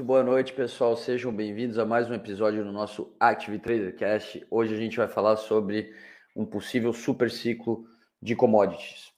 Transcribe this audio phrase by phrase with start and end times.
[0.00, 0.96] muito boa noite, pessoal.
[0.96, 4.46] Sejam bem-vindos a mais um episódio do nosso Active Trader Cast.
[4.50, 5.94] Hoje a gente vai falar sobre
[6.34, 7.84] um possível super ciclo
[8.22, 9.12] de commodities.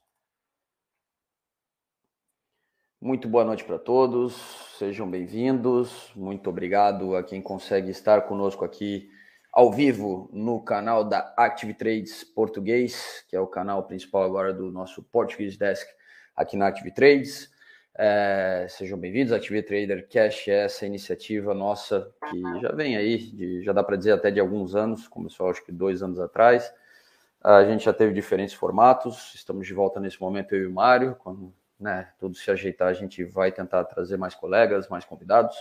[3.00, 4.34] Muito boa noite para todos,
[4.76, 6.10] sejam bem-vindos.
[6.16, 9.08] Muito obrigado a quem consegue estar conosco aqui
[9.52, 14.68] ao vivo no canal da Active Trades Português, que é o canal principal agora do
[14.72, 15.88] nosso Portuguese Desk
[16.34, 17.51] aqui na Active Trades.
[17.94, 23.62] É, sejam bem-vindos, Active Trader Cash é essa iniciativa nossa que já vem aí, de,
[23.62, 26.72] já dá para dizer até de alguns anos, começou acho que dois anos atrás.
[27.42, 31.16] A gente já teve diferentes formatos, estamos de volta nesse momento eu e o Mário,
[31.16, 35.56] quando né, tudo se ajeitar a gente vai tentar trazer mais colegas, mais convidados.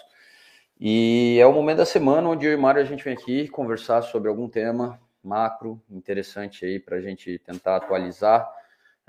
[0.80, 3.50] E é o momento da semana onde eu e o Mário a gente vem aqui
[3.50, 8.50] conversar sobre algum tema macro interessante aí para a gente tentar atualizar.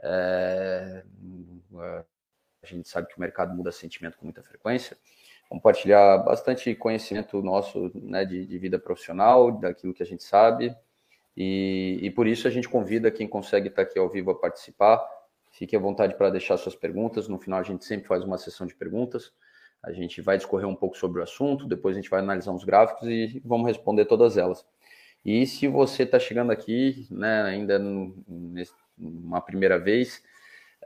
[0.03, 1.05] É,
[2.63, 4.97] a gente sabe que o mercado muda sentimento com muita frequência.
[5.49, 10.75] Compartilhar bastante conhecimento nosso né, de, de vida profissional, daquilo que a gente sabe.
[11.37, 15.05] E, e, por isso a gente convida quem consegue estar aqui ao vivo a participar.
[15.51, 17.29] Fique à vontade para deixar suas perguntas.
[17.29, 19.33] No final a gente sempre faz uma sessão de perguntas.
[19.83, 22.65] A gente vai discorrer um pouco sobre o assunto, depois a gente vai analisar uns
[22.65, 24.65] gráficos e vamos responder todas elas.
[25.25, 30.23] E se você está chegando aqui, né, ainda numa primeira vez,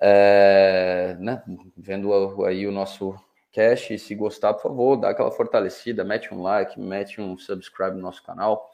[0.01, 1.43] é, né,
[1.77, 3.15] vendo aí o nosso
[3.53, 8.03] cast, se gostar, por favor, dá aquela fortalecida, mete um like, mete um subscribe no
[8.03, 8.71] nosso canal,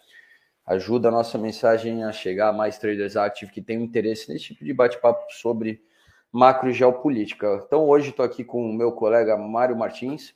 [0.67, 4.65] ajuda a nossa mensagem a chegar a mais traders active que tenham interesse nesse tipo
[4.65, 5.83] de bate-papo sobre
[6.33, 7.63] macro e geopolítica.
[7.65, 10.35] Então hoje estou aqui com o meu colega Mário Martins,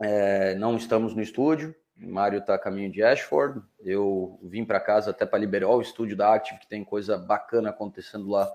[0.00, 5.10] é, não estamos no estúdio, Mário está a caminho de Ashford, eu vim para casa
[5.10, 8.50] até para liberar o estúdio da Active, que tem coisa bacana acontecendo lá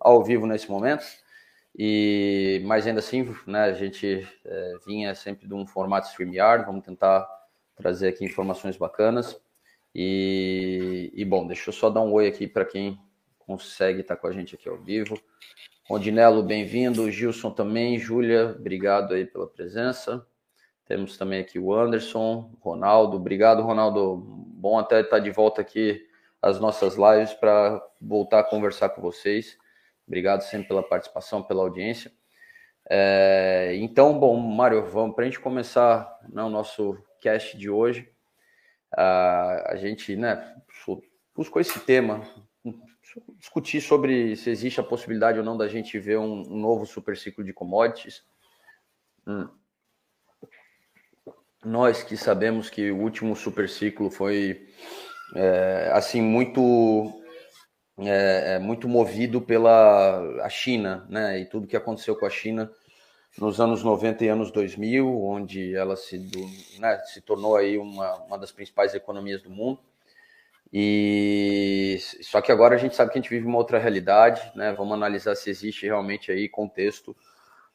[0.00, 1.04] ao vivo nesse momento.
[1.78, 6.84] E, mas ainda assim, né, a gente é, vinha sempre de um formato StreamYard, vamos
[6.84, 7.28] tentar
[7.76, 9.38] trazer aqui informações bacanas.
[9.94, 12.98] E, e bom, deixa eu só dar um oi aqui para quem
[13.38, 15.20] consegue estar com a gente aqui ao vivo.
[15.88, 17.10] Rondinello, bem-vindo.
[17.10, 17.98] Gilson também.
[17.98, 20.26] Júlia, obrigado aí pela presença.
[20.86, 23.16] Temos também aqui o Anderson, Ronaldo.
[23.16, 24.16] Obrigado, Ronaldo.
[24.16, 26.04] Bom até estar de volta aqui
[26.42, 29.56] às nossas lives para voltar a conversar com vocês.
[30.06, 32.12] Obrigado sempre pela participação, pela audiência.
[32.88, 38.08] É, então, bom, Mário, vamos para a gente começar né, o nosso cast de hoje.
[38.92, 40.54] a gente né,
[41.34, 42.22] buscou esse tema,
[43.38, 47.16] discutir sobre se existe a possibilidade ou não da gente ver um, um novo super
[47.16, 48.24] ciclo de commodities.
[49.26, 49.48] Hum.
[51.64, 54.68] Nós que sabemos que o último super ciclo foi
[55.34, 57.20] é, assim muito
[57.98, 61.40] é, é muito movido pela a China, né?
[61.40, 62.70] E tudo que aconteceu com a China
[63.38, 66.18] nos anos 90 e anos 2000, onde ela se,
[66.78, 69.78] né, se tornou aí uma, uma das principais economias do mundo.
[70.72, 74.72] E só que agora a gente sabe que a gente vive uma outra realidade, né?
[74.72, 77.16] Vamos analisar se existe realmente aí contexto,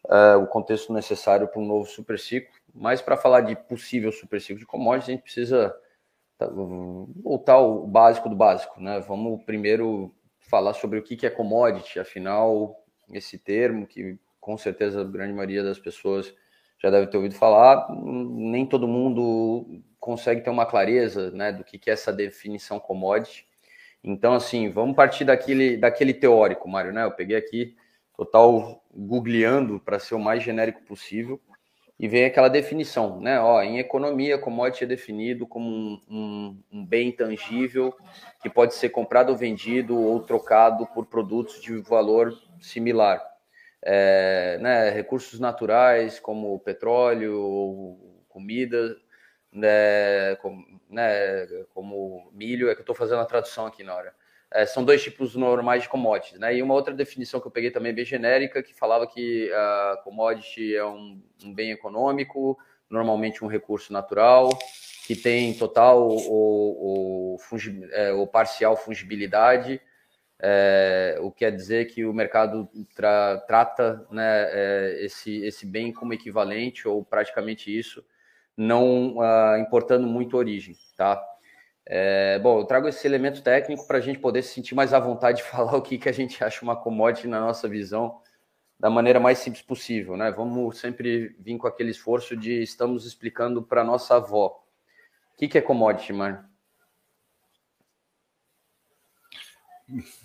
[0.05, 2.53] uh, o contexto necessário para um novo super ciclo.
[2.73, 5.75] Mas para falar de possível super ciclo de commodities, a gente precisa
[6.47, 8.99] voltar ao básico do básico, né?
[8.99, 15.05] Vamos primeiro falar sobre o que é commodity, afinal, esse termo que com certeza a
[15.05, 16.33] grande maioria das pessoas
[16.81, 21.89] já deve ter ouvido falar, nem todo mundo consegue ter uma clareza, né, do que
[21.89, 23.45] é essa definição commodity.
[24.03, 27.03] Então, assim, vamos partir daquele, daquele teórico, Mário, né?
[27.03, 27.75] Eu peguei aqui
[28.17, 31.39] total googleando para ser o mais genérico possível
[32.01, 33.39] e vem aquela definição, né?
[33.39, 37.95] Ó, em economia, commodity é definido como um, um, um, bem tangível
[38.41, 43.21] que pode ser comprado vendido ou trocado por produtos de valor similar.
[43.83, 48.97] É, né, recursos naturais como petróleo comida,
[49.51, 54.11] né, como, né, como milho, é que eu estou fazendo a tradução aqui na hora
[54.53, 56.55] é, são dois tipos normais de commodities, né?
[56.55, 60.75] E uma outra definição que eu peguei também bem genérica, que falava que a commodity
[60.75, 62.57] é um, um bem econômico,
[62.89, 64.49] normalmente um recurso natural,
[65.07, 67.37] que tem total ou, ou,
[67.91, 69.81] é, ou parcial fungibilidade,
[70.43, 75.93] é, o que quer dizer que o mercado tra, trata né, é, esse, esse bem
[75.93, 78.03] como equivalente ou praticamente isso,
[78.57, 81.21] não uh, importando muito origem, tá?
[81.85, 84.99] É, bom, eu trago esse elemento técnico para a gente poder se sentir mais à
[84.99, 88.21] vontade de falar o que, que a gente acha uma commodity na nossa visão
[88.79, 90.31] da maneira mais simples possível, né?
[90.31, 94.63] Vamos sempre vir com aquele esforço de estamos explicando para nossa avó.
[95.33, 96.43] O que, que é commodity, Mário?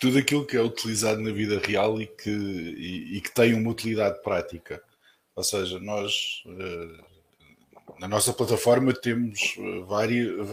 [0.00, 3.70] Tudo aquilo que é utilizado na vida real e que, e, e que tem uma
[3.70, 4.82] utilidade prática.
[5.34, 7.15] Ou seja, nós uh,
[7.98, 9.56] na nossa plataforma temos
[9.86, 10.50] vários,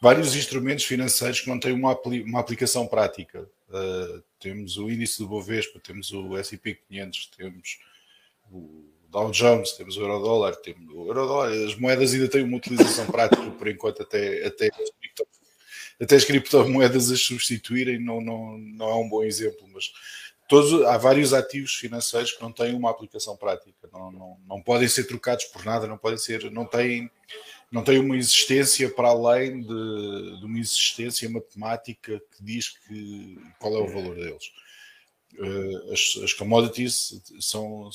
[0.00, 3.48] vários instrumentos financeiros que não têm uma, uma aplicação prática.
[3.68, 7.78] Uh, temos o índice do Bovespa, temos o S&P 500, temos
[8.50, 13.06] o Dow Jones, temos o Eurodólar, temos o Eurodólar, as moedas ainda têm uma utilização
[13.10, 14.70] prática, por enquanto até, até,
[16.00, 19.92] até as criptomoedas as substituírem não, não, não é um bom exemplo, mas
[20.50, 24.88] todos, há vários ativos financeiros que não têm uma aplicação prática, não, não, não podem
[24.88, 27.08] ser trocados por nada, não podem ser, não têm
[27.70, 33.76] não tem uma existência para além de, de, uma existência matemática que diz que, qual
[33.76, 34.50] é o valor deles.
[35.38, 37.88] Uh, as, as, commodities são,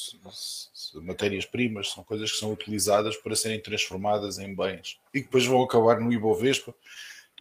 [1.03, 5.61] matérias-primas, são coisas que são utilizadas para serem transformadas em bens e que depois vão
[5.61, 6.73] acabar no Ibovespa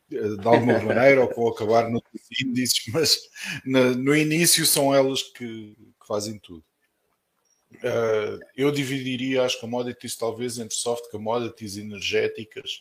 [0.09, 2.03] de alguma maneira ou vão acabar nos
[2.43, 3.19] índices, mas
[3.65, 6.65] no, no início são elas que, que fazem tudo.
[7.77, 12.81] Uh, eu dividiria as commodities talvez entre soft commodities energéticas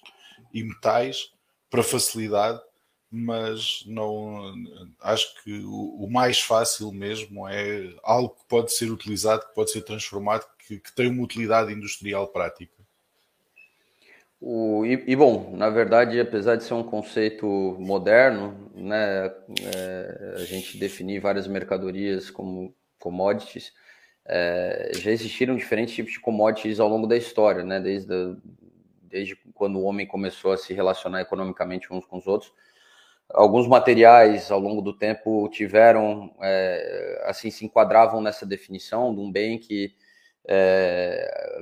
[0.53, 1.31] e metais
[1.69, 2.61] para facilidade,
[3.09, 4.53] mas não
[5.01, 9.71] acho que o, o, mais fácil mesmo é algo que pode ser utilizado, que pode
[9.71, 12.82] ser transformado, que, que tem uma utilidade industrial prática.
[14.45, 17.47] O, e, e, bom, na verdade, apesar de ser um conceito
[17.79, 19.27] moderno, né,
[19.73, 23.71] é, a gente definir várias mercadorias como commodities,
[24.25, 27.79] é, já existiram diferentes tipos de commodities ao longo da história, né?
[27.79, 28.35] Desde, a,
[29.03, 32.51] desde quando o homem começou a se relacionar economicamente uns com os outros.
[33.29, 39.31] Alguns materiais ao longo do tempo tiveram, é, assim, se enquadravam nessa definição de um
[39.31, 39.95] bem que,
[40.45, 41.59] é,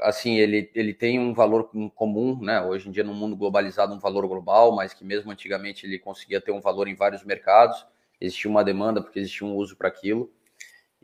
[0.00, 2.60] assim, ele, ele tem um valor comum, né?
[2.62, 6.40] Hoje em dia, no mundo globalizado, um valor global, mas que mesmo antigamente ele conseguia
[6.40, 7.86] ter um valor em vários mercados.
[8.20, 10.32] Existia uma demanda porque existia um uso para aquilo.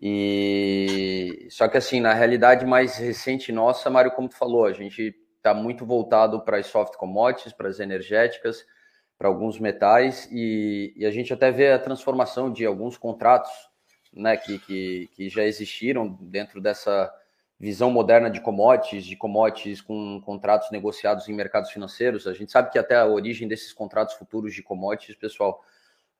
[0.00, 5.14] E só que assim, na realidade mais recente nossa, Mário, como tu falou, a gente
[5.36, 8.64] está muito voltado para as soft commodities, para as energéticas,
[9.18, 13.50] para alguns metais, e, e, a gente até vê a transformação de alguns contratos
[14.12, 17.12] né, que, que, que já existiram dentro dessa
[17.60, 22.26] visão moderna de commodities, de commodities com contratos negociados em mercados financeiros.
[22.26, 25.60] A gente sabe que até a origem desses contratos futuros de commodities, pessoal,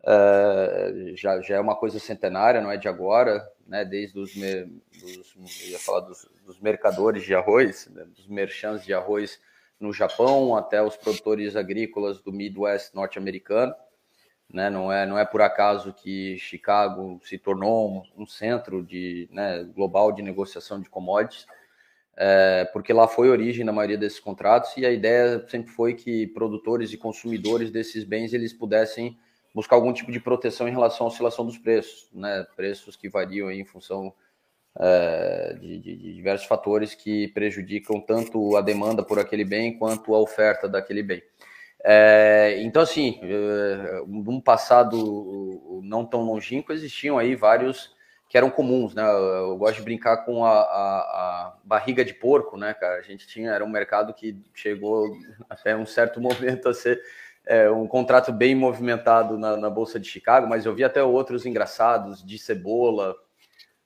[0.01, 5.69] uh, já, já é uma coisa centenária, não é de agora né, desde os, dos,
[5.69, 9.41] ia falar dos, dos mercadores de arroz, né, dos merchants de arroz
[9.79, 13.75] no Japão, até os produtores agrícolas do Midwest norte-americano.
[14.51, 19.29] Né, não, é, não é por acaso que Chicago se tornou um, um centro de,
[19.31, 21.47] né, global de negociação de commodities,
[22.17, 25.95] é, porque lá foi a origem da maioria desses contratos e a ideia sempre foi
[25.95, 29.17] que produtores e consumidores desses bens eles pudessem
[29.55, 32.47] buscar algum tipo de proteção em relação à oscilação dos preços, né?
[32.57, 34.13] Preços que variam em função
[34.79, 40.15] é, de, de, de, diversos fatores que prejudicam tanto a demanda por aquele bem quanto
[40.15, 41.23] a oferta daquele bem.
[41.85, 47.97] É, então, assim, é, num passado não tão longínquo, existiam aí vários
[48.29, 49.03] que eram comuns, né?
[49.11, 52.99] Eu gosto de brincar com a, a, a, barriga de porco, né, cara?
[52.99, 55.17] A gente tinha, era um mercado que chegou
[55.49, 57.01] até um certo momento a ser
[57.47, 61.47] é, um contrato bem movimentado na, na, Bolsa de Chicago, mas eu vi até outros
[61.47, 63.17] engraçados de cebola.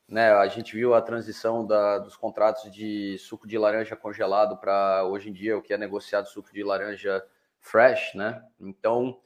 [0.08, 0.32] Né?
[0.32, 5.30] A gente viu a transição da, dos contratos de suco de laranja congelado para hoje
[5.30, 7.22] em dia o que é negociado suco de laranja
[7.62, 8.42] fresh, né?
[8.60, 9.18] Então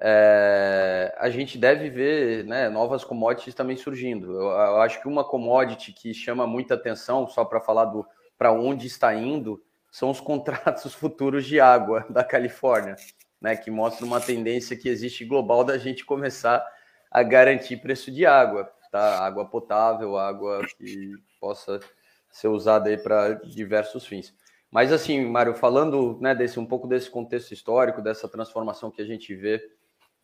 [0.00, 4.32] é, a gente deve ver né, novas commodities também surgindo.
[4.32, 8.04] Eu, eu, acho que uma commodity que chama muita atenção, só para falar do
[8.36, 12.96] para onde está indo, são os contratos futuros de água da Califórnia
[13.42, 16.64] né, que mostra uma tendência que existe global da gente começar
[17.10, 19.18] a garantir preço de água, tá?
[19.18, 21.80] Água potável, água que possa
[22.30, 24.32] ser usada aí para diversos fins.
[24.72, 29.04] Mas assim, Mário, falando né, desse um pouco desse contexto histórico, dessa transformação que a
[29.04, 29.62] gente vê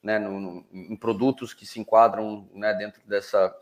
[0.03, 3.55] né, no, no, em produtos que se enquadram né, dentro dessa,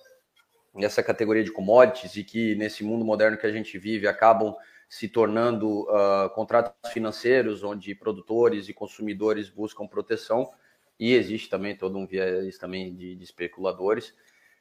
[0.73, 4.55] dessa categoria de commodities e que nesse mundo moderno que a gente vive acabam
[4.89, 10.49] se tornando uh, contratos financeiros, onde produtores e consumidores buscam proteção,
[11.01, 14.15] e existe também todo um viés também de, de especuladores.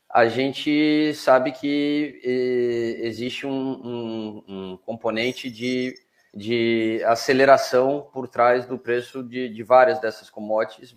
[0.09, 5.95] A gente sabe que eh, existe um, um, um, componente de,
[6.35, 10.95] de aceleração por trás do preço de, de várias dessas commodities,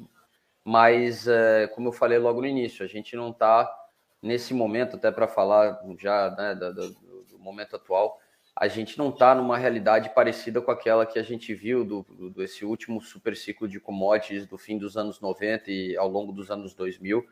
[0.64, 3.73] mas, eh, como eu falei logo no início, a gente não está
[4.21, 6.92] nesse momento, até para falar já né, do,
[7.25, 8.21] do momento atual,
[8.54, 12.30] a gente não está numa realidade parecida com aquela que a gente viu do, do,
[12.30, 16.50] desse último super ciclo de commodities do fim dos anos 90 e ao longo dos
[16.50, 17.25] anos 2000.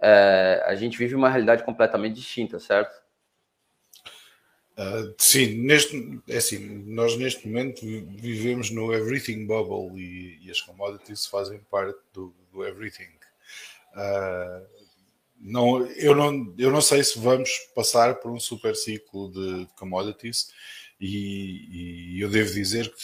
[0.00, 3.02] É, a gente vive uma realidade completamente distinta, certo?
[4.80, 7.82] Uh, sim, neste, é assim, nós neste momento
[8.16, 13.10] vivemos no everything bubble e, e as commodities fazem parte do, do everything.
[13.92, 14.66] Uh,
[15.38, 19.74] não, eu, não, eu não sei se vamos passar por um super ciclo de, de
[19.74, 20.50] commodities
[20.98, 23.02] e, e, eu devo dizer que,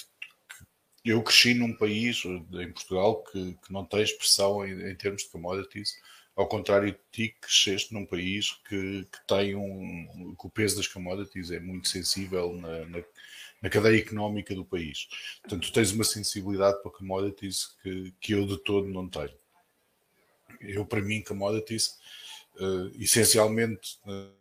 [1.04, 5.24] que, eu cresci num país, em Portugal, que, que não tem expressão em, em termos
[5.24, 5.94] de commodities
[6.36, 10.36] ao contrário de ti, cresceste num país que, que tem um.
[10.38, 13.02] que o peso das commodities é muito sensível na, na,
[13.62, 15.08] na, cadeia económica do país.
[15.40, 19.32] Portanto, tu tens uma sensibilidade para commodities que, que eu de todo não tenho.
[20.60, 21.98] Eu, para mim, commodities,
[22.56, 23.98] uh, essencialmente.
[24.04, 24.36] Uh,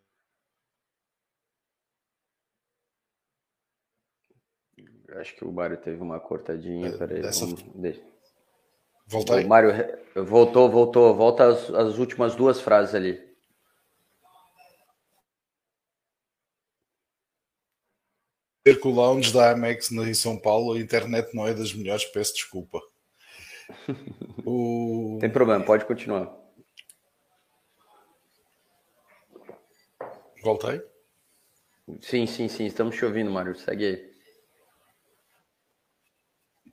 [5.17, 6.93] Acho que o Mário teve uma cortadinha.
[6.93, 7.45] Uh, peraí, dessa...
[7.45, 7.63] vamos...
[9.07, 9.45] Volta aí.
[9.45, 9.71] O Mário
[10.15, 11.15] voltou, voltou.
[11.15, 13.23] Volta as, as últimas duas frases ali.
[18.65, 22.03] Ver que o lounge da Amex em São Paulo, a internet não é das melhores,
[22.05, 22.81] peço desculpa.
[24.43, 25.19] o...
[25.21, 26.35] Tem problema, pode continuar.
[30.43, 30.81] Voltei?
[32.01, 33.55] Sim, sim, sim, estamos te ouvindo, Mário.
[33.55, 34.15] Segue aí.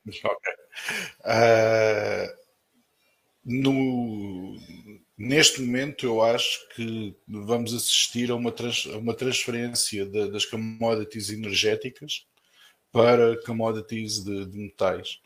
[0.25, 0.45] Ok.
[1.25, 1.82] Uh,
[3.53, 4.57] no,
[5.17, 10.45] neste momento, eu acho que vamos assistir a uma, trans, a uma transferência de, das
[10.45, 12.27] commodities energéticas
[12.91, 15.21] para commodities de, de metais.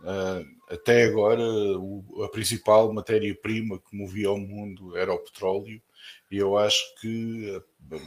[0.00, 5.80] Uh, até agora, o, a principal matéria-prima que movia o mundo era o petróleo,
[6.30, 7.60] e eu acho que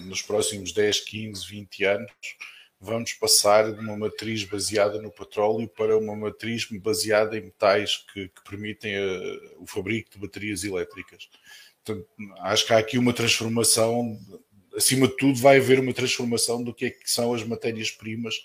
[0.06, 2.12] nos próximos 10, 15, 20 anos
[2.82, 8.28] vamos passar de uma matriz baseada no petróleo para uma matriz baseada em metais que,
[8.28, 11.30] que permitem a, eh, o fabrico de baterias elétricas.
[11.86, 12.08] Portanto,
[12.40, 14.20] acho que há aqui uma transformação,
[14.76, 18.36] acima de tudo, vai haver uma transformação do que, é que são as matérias-primas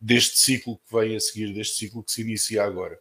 [0.00, 2.98] deste ciclo que vem a seguir, deste ciclo que se inicia agora.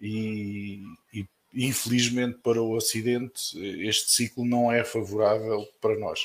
[0.00, 6.20] E, e infelizmente para o Ocidente, este ciclo não é favorável para nós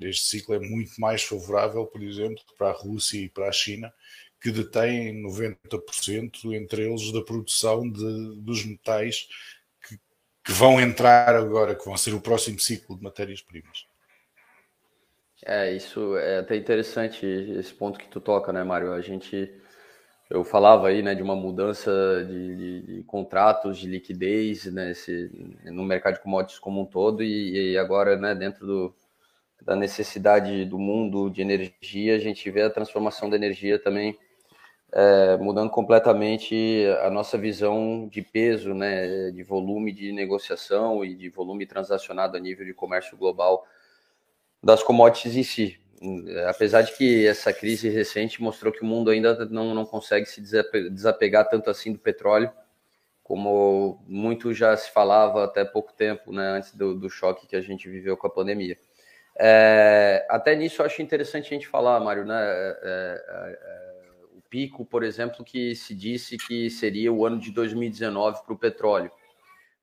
[0.00, 3.92] este ciclo é muito mais favorável, por exemplo, para a Rússia e para a China,
[4.40, 9.28] que detêm 90% entre eles da produção de, dos metais
[9.86, 9.98] que,
[10.44, 13.86] que, vão entrar agora, que vão ser o próximo ciclo de matérias-primas.
[15.44, 18.92] É, isso é até interessante esse ponto que tu toca, né, Mário?
[18.92, 19.52] A gente,
[20.30, 21.90] eu falava aí, né, de uma mudança
[22.24, 25.30] de, de, de contratos, de liquidez, né, esse,
[25.64, 28.94] no mercado de commodities como um todo e, e agora, né, dentro do,
[29.62, 34.16] da necessidade do mundo de energia, a gente vê a transformação da energia também
[34.92, 41.28] é, mudando completamente a nossa visão de peso, né, de volume de negociação e de
[41.28, 43.66] volume transacionado a nível de comércio global
[44.62, 45.80] das commodities em si.
[46.48, 50.40] Apesar de que essa crise recente mostrou que o mundo ainda não, não consegue se
[50.40, 52.50] desapegar tanto assim do petróleo,
[53.22, 57.60] como muito já se falava até pouco tempo, né, antes do, do choque que a
[57.60, 58.78] gente viveu com a pandemia.
[59.40, 62.34] É, até nisso eu acho interessante a gente falar, Mário, né?
[62.40, 63.88] É, é, é
[64.32, 68.58] o pico, por exemplo, que se disse que seria o ano de 2019 para o
[68.58, 69.12] petróleo.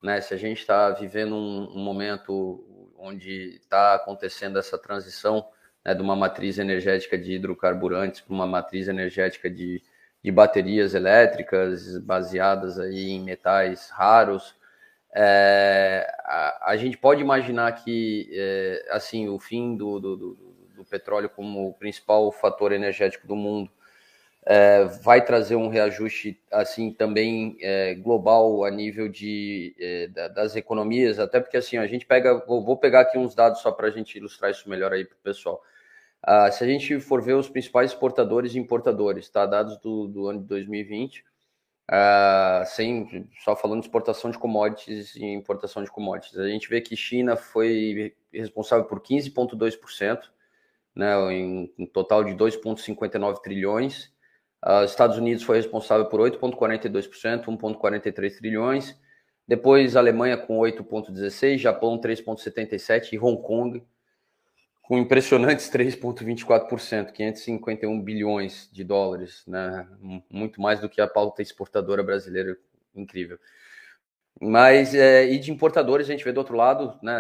[0.04, 0.20] Né?
[0.22, 5.48] Se a gente está vivendo um, um, momento onde está acontecendo essa transição
[5.84, 9.82] né, de uma matriz energética de hidrocarburantes para uma matriz energética de,
[10.24, 14.56] de baterias elétricas baseadas aí em metais raros,
[15.18, 20.38] é, a, a, gente pode imaginar que é, assim o fim do, do, do,
[20.76, 23.72] do, petróleo como principal fator energético do mundo
[24.46, 31.18] é, vai trazer um reajuste assim também é, global a nível de, é, das economias,
[31.18, 33.92] até porque assim a gente pega, vou, vou pegar aqui uns dados só para a
[33.92, 35.64] gente ilustrar isso melhor aí para o pessoal.
[36.22, 39.46] Ah, se a gente for ver os principais exportadores e importadores, tá?
[39.46, 41.24] Dados do, do ano de 2020,
[41.92, 46.38] Uh, sem, só falando de exportação de commodities e importação de commodities.
[46.38, 50.20] A gente vê que China foi responsável por 15,2%,
[50.96, 54.12] né, em um total de 2,59 trilhões.
[54.66, 59.00] Uh, Estados Unidos foi responsável por 8,42%, 1,43 trilhões.
[59.48, 63.84] Depois, Alemanha com 8,16%, Japão 3,77% e Hong Kong
[64.88, 69.88] com impressionantes 3,24%, 551 bilhões de dólares, né?
[70.30, 72.56] muito mais do que a pauta exportadora brasileira,
[72.96, 73.40] incrível.
[74.40, 77.14] Mas, é, e de importadores, a gente vê do outro lado, né,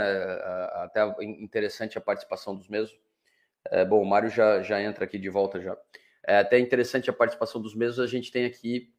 [0.73, 2.99] até interessante a participação dos mesmos.
[3.71, 5.75] É, bom, o Mário já, já entra aqui de volta já.
[6.27, 8.93] É até interessante a participação dos mesmos, a gente tem aqui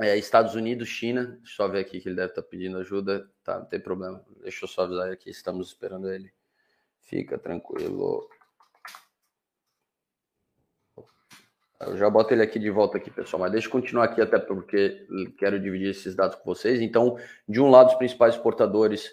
[0.00, 3.30] é, Estados Unidos, China, deixa eu só ver aqui que ele deve estar pedindo ajuda,
[3.44, 6.32] tá, não tem problema, deixa eu só avisar aqui, estamos esperando ele.
[7.02, 8.28] Fica tranquilo.
[11.80, 14.38] Eu já boto ele aqui de volta aqui, pessoal, mas deixa eu continuar aqui até
[14.38, 15.04] porque
[15.36, 16.80] quero dividir esses dados com vocês.
[16.80, 17.18] Então,
[17.48, 19.12] de um lado, os principais exportadores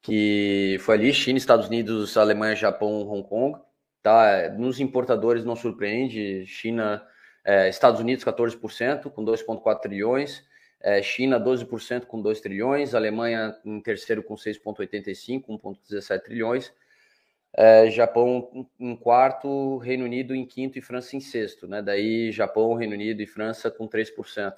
[0.00, 3.60] que foi ali, China, Estados Unidos, Alemanha, Japão, Hong Kong.
[4.02, 4.48] Tá?
[4.50, 7.04] Nos importadores não surpreende, China,
[7.44, 10.44] é, Estados Unidos 14%, com 2,4 trilhões,
[10.80, 16.72] é, China 12% com 2 trilhões, Alemanha em terceiro com 6,85, 1,17 trilhões,
[17.56, 21.80] é, Japão em quarto, Reino Unido em quinto e França em sexto, né?
[21.80, 24.54] Daí Japão, Reino Unido e França com 3%.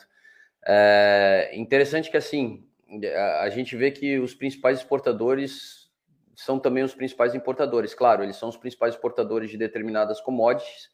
[0.66, 2.66] É interessante que assim
[3.14, 5.88] a, a gente vê que os principais exportadores
[6.34, 7.94] são também os principais importadores.
[7.94, 10.90] Claro, eles são os principais exportadores de determinadas commodities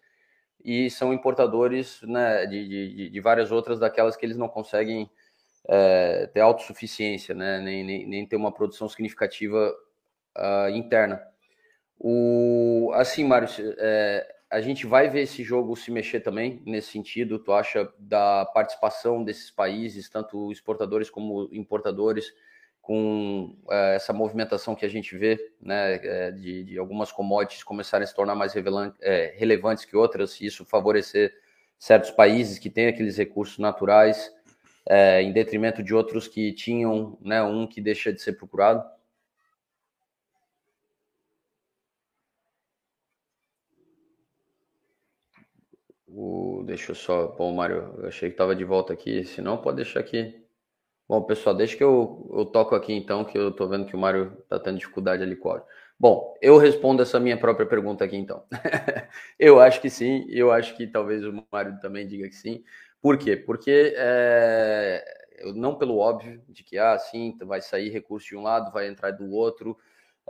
[0.63, 5.11] e são importadores né, de, de, de várias outras daquelas que eles não conseguem
[5.69, 9.75] é, ter autossuficiência, né, nem, nem, nem ter uma produção significativa
[10.37, 11.34] uh, interna.
[12.07, 17.39] O, assim, Mário, é, a gente vai ver esse jogo se mexer também nesse sentido.
[17.39, 22.31] Tu acha da participação desses países, tanto exportadores como importadores,
[22.83, 28.05] com é, essa movimentação que a gente vê, né, é, de, de, algumas commodities começarem
[28.05, 28.53] a se tornar mais
[29.01, 31.33] é, relevantes que outras, e isso favorecer
[31.79, 34.31] certos países que têm aqueles recursos naturais,
[34.87, 38.85] é, em detrimento de outros que tinham né, um que deixa de ser procurado?
[46.17, 47.27] O, deixa eu só.
[47.29, 49.25] Bom, Mário, eu achei que estava de volta aqui.
[49.25, 50.41] Se não, pode deixar aqui.
[51.09, 53.99] Bom, pessoal, deixa que eu, eu toco aqui então, que eu estou vendo que o
[53.99, 55.61] Mário está tendo dificuldade ali com.
[55.99, 58.45] Bom, eu respondo essa minha própria pergunta aqui então.
[59.39, 62.65] eu acho que sim, eu acho que talvez o Mário também diga que sim.
[63.03, 63.37] Por quê?
[63.37, 65.05] Porque é,
[65.55, 69.11] não pelo óbvio de que ah, sim, vai sair recurso de um lado, vai entrar
[69.11, 69.77] do outro.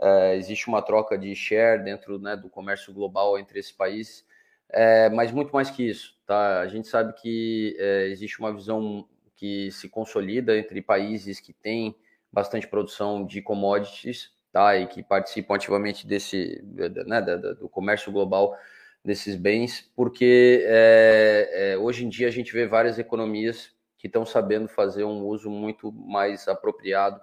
[0.01, 4.25] É, existe uma troca de share dentro né, do comércio global entre esses países
[4.69, 6.59] é, mas muito mais que isso, tá?
[6.59, 11.95] A gente sabe que é, existe uma visão que se consolida entre países que têm
[12.31, 14.75] bastante produção de commodities, tá?
[14.77, 16.63] E que participam ativamente desse,
[17.05, 18.57] né, do comércio global
[19.03, 24.25] desses bens, porque é, é, hoje em dia a gente vê várias economias que estão
[24.25, 27.21] sabendo fazer um uso muito mais apropriado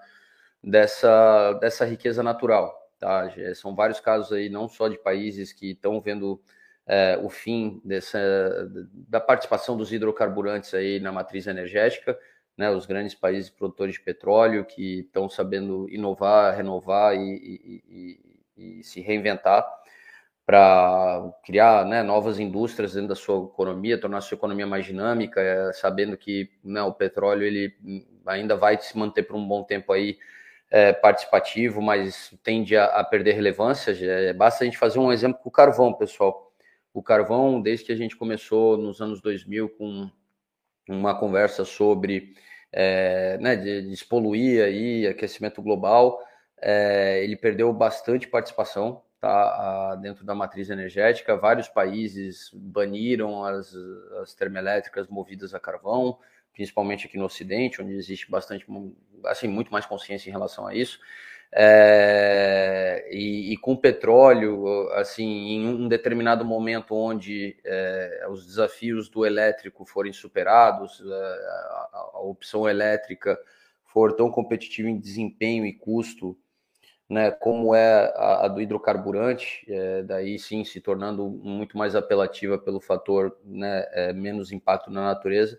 [0.63, 3.29] dessa, dessa riqueza natural, tá?
[3.57, 6.41] São vários casos aí, não só de países que estão vendo
[6.87, 8.19] é, o fim dessa,
[9.09, 12.19] da participação dos hidrocarburantes aí na matriz energética,
[12.57, 17.85] né, os grandes países produtores de petróleo que estão sabendo inovar, renovar e, e,
[18.57, 19.67] e, e se reinventar
[20.45, 25.41] para criar né, novas indústrias dentro da sua economia, tornar a sua economia mais dinâmica,
[25.41, 27.75] é, sabendo que né, o petróleo ele
[28.27, 30.19] ainda vai se manter por um bom tempo aí
[30.71, 33.97] é, participativo, mas tende a, a perder relevância.
[34.05, 36.52] É, basta a gente fazer um exemplo com o carvão, pessoal
[36.93, 40.11] o carvão, desde que a gente começou nos anos 2000 com
[40.89, 42.35] uma conversa sobre
[42.73, 46.21] é, né, de despoluir aí, aquecimento global,
[46.61, 51.37] é, ele perdeu bastante participação tá, dentro da matriz energética.
[51.37, 53.75] Vários países baniram as,
[54.23, 56.19] as termoelétricas movidas a carvão,
[56.53, 58.67] principalmente aqui no Ocidente, onde existe bastante,
[59.27, 60.99] assim, muito mais consciência em relação a isso.
[61.55, 69.27] É, e, e, com petróleo, assim, em um determinado momento onde é, os desafios do
[69.27, 73.39] elétrico forem superados, é, a, a, opção elétrica
[73.85, 76.39] for tão competitiva em desempenho e custo,
[77.07, 82.57] né, como é a, a do hidrocarburante, é, daí sim se tornando muito mais apelativa
[82.57, 85.59] pelo fator né, é, menos impacto na natureza,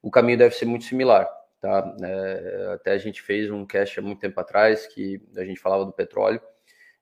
[0.00, 1.28] o caminho deve ser muito similar.
[1.64, 1.96] Tá?
[2.02, 5.86] É, até a gente fez um cast há muito tempo atrás que a gente falava
[5.86, 6.38] do petróleo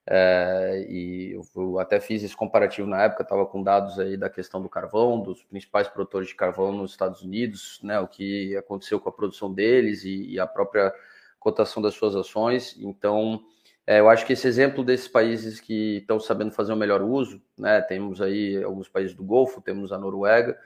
[0.07, 4.61] é, e eu até fiz esse comparativo na época, estava com dados aí da questão
[4.61, 9.09] do carvão, dos principais produtores de carvão nos Estados Unidos, né, o que aconteceu com
[9.09, 10.93] a produção deles e, e a própria
[11.41, 12.77] cotação das suas ações.
[12.79, 13.43] Então,
[13.85, 17.41] é, eu acho que esse exemplo desses países que estão sabendo fazer o melhor uso,
[17.57, 20.57] né, temos aí alguns países do Golfo, temos a Noruega,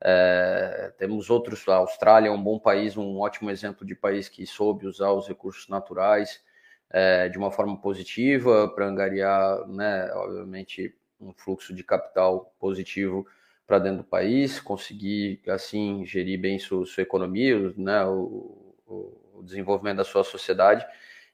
[0.00, 4.46] é, temos outros, a Austrália é um bom país, um ótimo exemplo de país que
[4.46, 6.40] soube usar os recursos naturais
[6.90, 13.26] é, de uma forma positiva para angariar, né, obviamente, um fluxo de capital positivo
[13.66, 19.98] para dentro do país, conseguir assim gerir bem sua, sua economia, né, o, o desenvolvimento
[19.98, 20.86] da sua sociedade.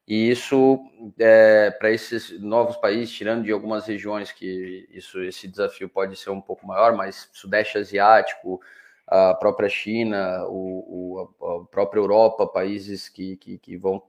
[0.06, 0.78] E isso,
[1.18, 6.30] é, para esses novos países, tirando de algumas regiões que isso, esse desafio pode ser
[6.30, 8.60] um pouco maior, mas Sudeste Asiático,
[9.06, 14.02] a própria China, o, o a própria Europa, países que, que, que, vão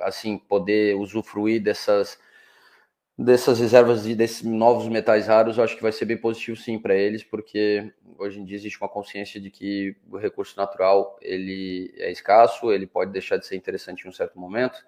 [0.00, 2.18] assim poder usufruir dessas
[3.18, 6.78] dessas reservas e desses novos metais raros, eu acho que vai ser bem positivo sim
[6.78, 11.92] para eles, porque hoje em dia existe uma consciência de que o recurso natural ele
[11.98, 14.82] é escasso, ele pode deixar de ser interessante em um certo momento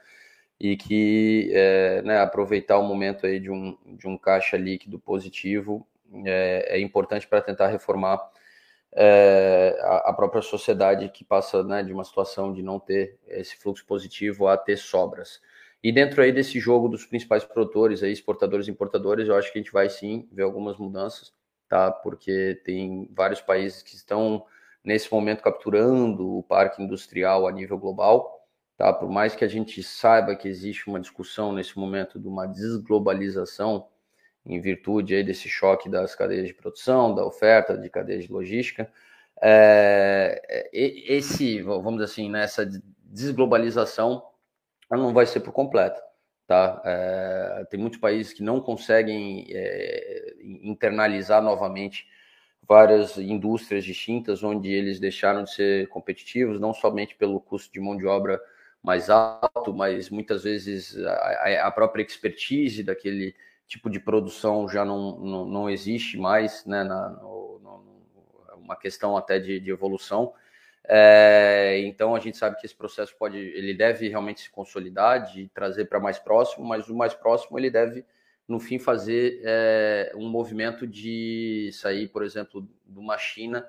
[0.62, 5.85] e que é, né, aproveitar o momento aí de um, de um caixa líquido positivo
[6.25, 8.22] é, é importante para tentar reformar
[8.92, 13.57] é, a, a, própria sociedade que passa né, de uma situação de não ter esse
[13.57, 15.40] fluxo positivo a ter sobras.
[15.83, 19.59] E dentro aí desse jogo dos principais produtores, aí, exportadores e importadores, eu acho que
[19.59, 21.33] a gente vai sim ver algumas mudanças,
[21.68, 21.90] tá?
[21.90, 24.44] Porque tem vários países que estão
[24.85, 28.41] nesse momento capturando o parque industrial a nível global,
[28.83, 28.92] tá?
[28.92, 33.87] Por mais que a gente saiba que existe uma discussão nesse momento de uma desglobalização
[34.45, 38.90] em virtude aí desse choque das cadeias de produção, da oferta de cadeias de logística,
[39.40, 42.68] é, esse, vamos dizer assim, nessa
[43.05, 44.21] desglobalização
[44.90, 46.01] ela não vai ser por completo.
[46.49, 46.83] Tá?
[46.85, 52.05] É, tem muitos países que não conseguem é, internalizar novamente
[52.66, 57.97] várias indústrias distintas, onde eles deixaram de ser competitivos, não somente pelo custo de mão
[57.97, 58.42] de obra
[58.83, 63.35] mais alto, mas muitas vezes a, a própria expertise daquele
[63.66, 69.16] tipo de produção já não, não, não existe mais, né, na, no, no, uma questão
[69.16, 70.35] até de, de evolução.
[70.85, 75.49] É, então a gente sabe que esse processo pode, ele deve realmente se consolidar, de
[75.55, 78.05] trazer para mais próximo, mas o mais próximo ele deve
[78.49, 83.64] no fim fazer é, um movimento de sair, por exemplo, de uma China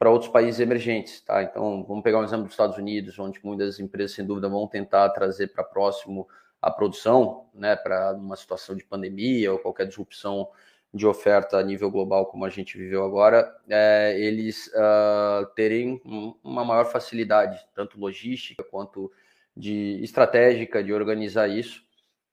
[0.00, 1.42] para outros países emergentes, tá?
[1.42, 5.10] Então vamos pegar um exemplo dos Estados Unidos, onde muitas empresas sem dúvida vão tentar
[5.10, 6.26] trazer para próximo
[6.60, 10.48] a produção, né, para uma situação de pandemia ou qualquer disrupção
[10.92, 16.00] de oferta a nível global, como a gente viveu agora, é, eles uh, terem
[16.42, 19.12] uma maior facilidade, tanto logística quanto
[19.54, 21.84] de estratégica, de organizar isso.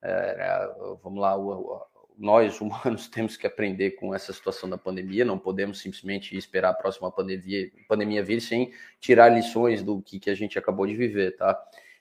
[0.02, 0.70] É,
[1.04, 1.82] vamos lá, o,
[2.18, 6.74] nós humanos temos que aprender com essa situação da pandemia, não podemos simplesmente esperar a
[6.74, 11.36] próxima pandemia, pandemia vir sem tirar lições do que, que a gente acabou de viver,
[11.36, 11.58] tá?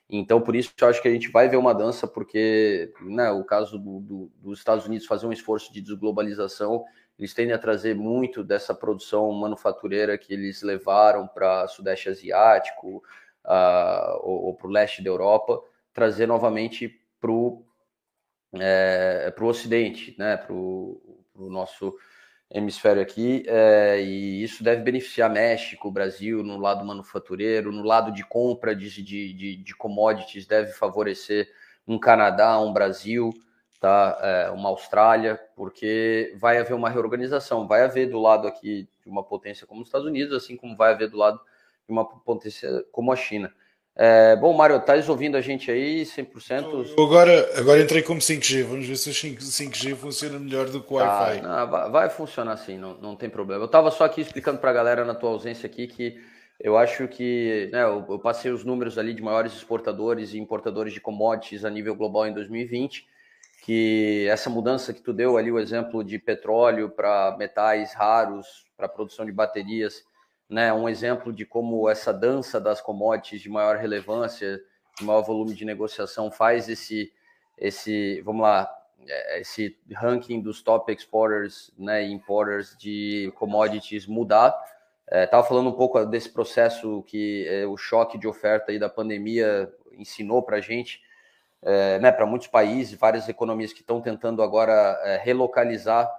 [0.09, 3.43] Então, por isso, eu acho que a gente vai ver uma dança, porque né, o
[3.43, 6.85] caso do, do, dos Estados Unidos fazer um esforço de desglobalização,
[7.19, 13.03] eles tendem a trazer muito dessa produção manufatureira que eles levaram para Sudeste Asiático
[13.43, 17.66] uh, ou, ou para o leste da Europa, trazer novamente para o
[18.53, 21.01] é, Ocidente, né, para o
[21.35, 21.95] nosso
[22.49, 28.23] hemisfério aqui, é, e isso deve beneficiar México, Brasil, no lado manufatureiro, no lado de
[28.23, 31.49] compra de, de, de, de commodities, deve favorecer
[31.85, 33.31] um Canadá, um Brasil,
[33.79, 39.09] tá, é, uma Austrália, porque vai haver uma reorganização, vai haver do lado aqui de
[39.09, 41.39] uma potência como os Estados Unidos, assim como vai haver do lado
[41.85, 43.53] de uma potência como a China.
[43.99, 46.93] É, bom, Mário, estás ouvindo a gente aí 100%?
[46.95, 50.93] Eu agora, agora entrei como 5G, vamos ver se o 5G funciona melhor do que
[50.93, 51.41] o ah, Wi-Fi.
[51.65, 53.63] vai, vai, funcionar assim, não, não tem problema.
[53.63, 56.15] Eu estava só aqui explicando para a galera na tua ausência aqui que
[56.59, 60.93] eu acho que né, eu, eu, passei os números ali de maiores exportadores e importadores
[60.93, 63.03] de commodities a nível global em 2020,
[63.63, 68.87] que essa mudança que tu deu ali, o exemplo de petróleo para metais raros, para
[68.87, 70.03] produção de baterias,
[70.49, 74.59] né, um exemplo de como essa dança das commodities de maior relevância,
[74.97, 77.11] de maior volume de negociação faz esse,
[77.57, 78.73] esse vamos lá,
[79.05, 84.57] é, esse ranking dos top exporters né, importers de commodities mudar.
[85.11, 88.89] Estava é, falando um pouco desse processo que é, o choque de oferta aí da
[88.89, 91.01] pandemia ensinou para a gente,
[91.61, 96.09] é, né, para muitos países, várias economias que estão tentando agora relocalizar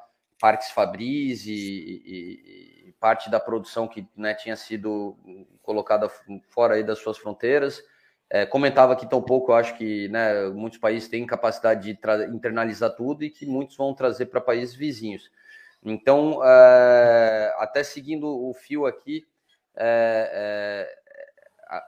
[0.40, 5.16] parques fabris e, e parte da produção que né, tinha sido
[5.62, 6.08] colocada
[6.48, 7.82] fora aí das suas fronteiras.
[8.30, 11.98] É, comentava que tão pouco, eu acho que né, muitos países têm capacidade de
[12.30, 15.30] internalizar tudo e que muitos vão trazer para países vizinhos.
[15.82, 19.24] Então, é, até seguindo o fio aqui,
[19.76, 20.98] é, é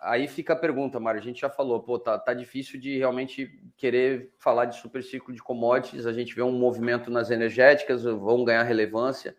[0.02, 1.20] aí fica a pergunta, Mário.
[1.20, 5.34] A gente já falou, pô, tá, tá difícil de realmente querer falar de super ciclo
[5.34, 6.06] de commodities.
[6.06, 9.34] A gente vê um movimento nas energéticas, vão ganhar relevância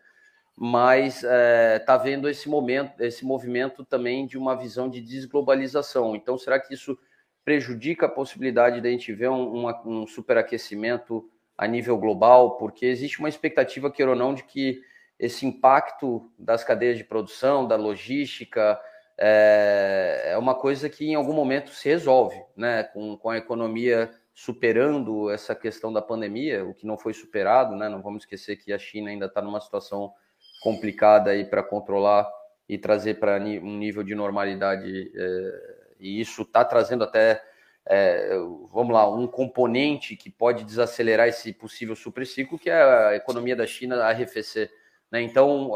[0.64, 6.14] mas está é, tá vendo esse momento, esse movimento também de uma visão de desglobalização.
[6.14, 6.96] Então, será que isso
[7.44, 12.58] prejudica a possibilidade de a gente ver um, um, superaquecimento a nível global?
[12.58, 14.80] Porque existe uma expectativa, queira ou não, de que
[15.18, 18.80] esse impacto das cadeias de produção, da logística,
[19.18, 22.84] é, é uma coisa que em algum momento se resolve, né?
[22.84, 27.88] Com, com a economia superando essa questão da pandemia, o que não foi superado, né?
[27.88, 30.14] Não vamos esquecer que a China ainda está numa situação
[30.62, 32.30] complicada aí para controlar
[32.68, 35.12] e trazer para um nível de normalidade.
[35.14, 37.42] É, e isso está trazendo até
[37.86, 38.30] é,
[38.72, 43.66] vamos lá, um componente que pode desacelerar esse possível superciclo, que é a economia da
[43.66, 44.72] China arrefecer.
[45.10, 45.22] Né?
[45.22, 45.72] Então,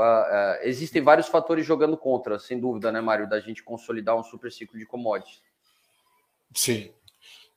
[0.63, 4.87] existem vários fatores jogando contra, sem dúvida, né, Mário, da gente consolidar um superciclo de
[4.87, 5.43] commodities.
[6.55, 6.91] Sim.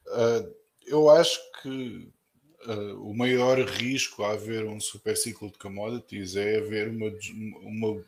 [0.08, 0.54] Uh,
[0.86, 2.12] eu acho que
[2.66, 7.12] uh, o maior risco a haver um superciclo de commodities é haver uma,
[7.62, 8.06] uma,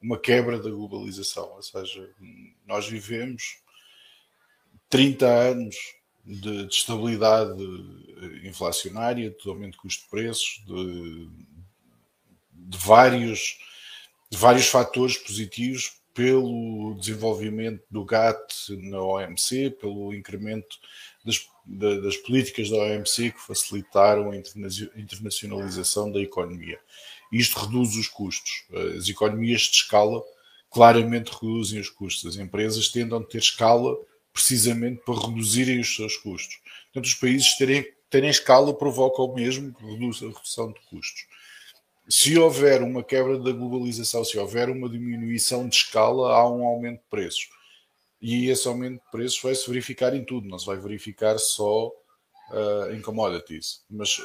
[0.00, 1.52] uma quebra da globalização.
[1.54, 2.08] Ou seja,
[2.66, 3.58] nós vivemos
[4.88, 5.76] 30 anos
[6.24, 7.62] de, de estabilidade
[8.44, 11.28] inflacionária, de aumento de custo de preços, de,
[12.52, 13.58] de vários,
[14.30, 20.78] de vários fatores positivos pelo desenvolvimento do GATT na OMC, pelo incremento
[21.24, 26.78] das, das políticas da OMC que facilitaram a internacionalização da economia.
[27.32, 28.64] Isto reduz os custos.
[28.96, 30.22] As economias de escala
[30.70, 32.34] claramente reduzem os custos.
[32.34, 33.96] As empresas tendem a ter escala
[34.32, 36.58] precisamente para reduzirem os seus custos.
[36.92, 41.26] Portanto, os países terem, terem escala provoca o mesmo que reduz a redução de custos
[42.08, 46.98] se houver uma quebra da globalização, se houver uma diminuição de escala, há um aumento
[46.98, 47.48] de preços.
[48.26, 51.88] E esse aumento de preços vai se verificar em tudo, não se vai verificar só
[51.88, 53.84] uh, em commodities.
[53.90, 54.18] Mas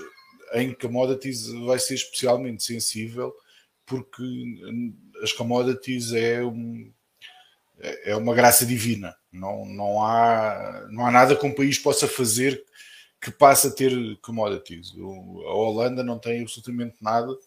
[0.54, 3.36] em commodities vai ser especialmente sensível
[3.86, 4.24] porque
[5.22, 6.90] as commodities é, um,
[8.06, 9.14] é uma graça divina.
[9.34, 12.64] Não, não, há, não há nada que um país possa fazer
[13.20, 14.94] que passe a ter commodities.
[14.98, 17.38] a Holanda não tem absolutamente nada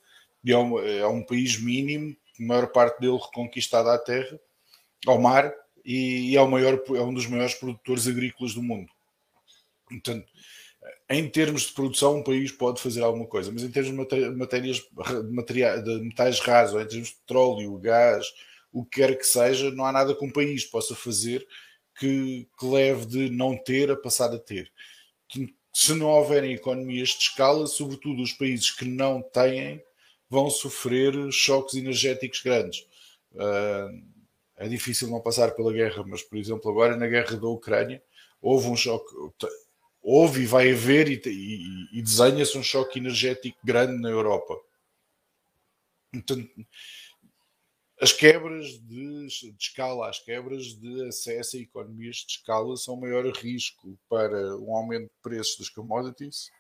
[0.45, 4.39] e é um, é um país mínimo, a maior parte dele reconquistada à terra,
[5.07, 5.51] ao mar,
[5.85, 8.91] e, é, maior, é um dos maiores produtores agrícolas do mundo.
[9.89, 10.27] Portanto,
[11.09, 14.79] em termos de produção, um país pode fazer alguma coisa, mas em termos de matérias,
[14.79, 18.27] de, de metais raros, ou em termos de petróleo, gás,
[18.73, 21.47] o que quer que seja, não há nada que um país possa fazer
[21.99, 24.73] que, que leve de não ter a passar a ter.
[25.73, 29.83] Se não houverem economias de escala, sobretudo os países que não têm,
[30.29, 32.87] vão sofrer choques energéticos grandes.
[33.33, 34.03] Uh,
[34.63, 38.01] é difícil não passar pela guerra, mas, por exemplo, agora na guerra da Ucrânia,
[38.41, 39.13] houve um choque,
[40.01, 44.57] houve e vai haver, e, e, e desenha-se um choque energético grande na Europa.
[48.01, 53.27] As quebras de, de, escala, as quebras de acesso a economias de escala são maior
[53.33, 56.51] risco para um aumento de preços das commodities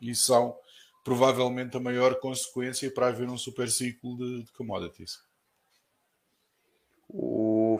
[0.00, 0.56] e são
[1.04, 5.27] provavelmente a maior consequência para haver um super ciclo de, de commodities.
[7.10, 7.78] O,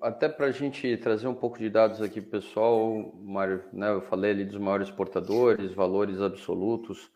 [0.00, 3.90] até para a gente trazer um pouco de dados aqui para o pessoal, Mário, né,
[3.90, 7.10] eu falei ali dos maiores exportadores, valores absolutos.